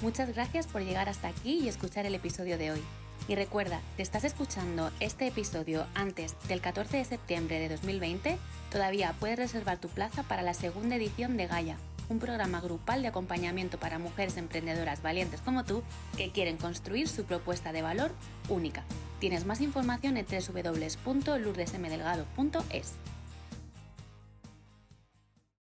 [0.02, 2.82] Muchas gracias por llegar hasta aquí y escuchar el episodio de hoy.
[3.28, 8.38] Y recuerda, si estás escuchando este episodio antes del 14 de septiembre de 2020,
[8.72, 11.78] todavía puedes reservar tu plaza para la segunda edición de Gaia,
[12.12, 15.82] un programa grupal de acompañamiento para mujeres emprendedoras valientes como tú
[16.18, 18.12] que quieren construir su propuesta de valor
[18.50, 18.84] única.
[19.20, 22.96] Tienes más información en www.lourdesmdelgado.es.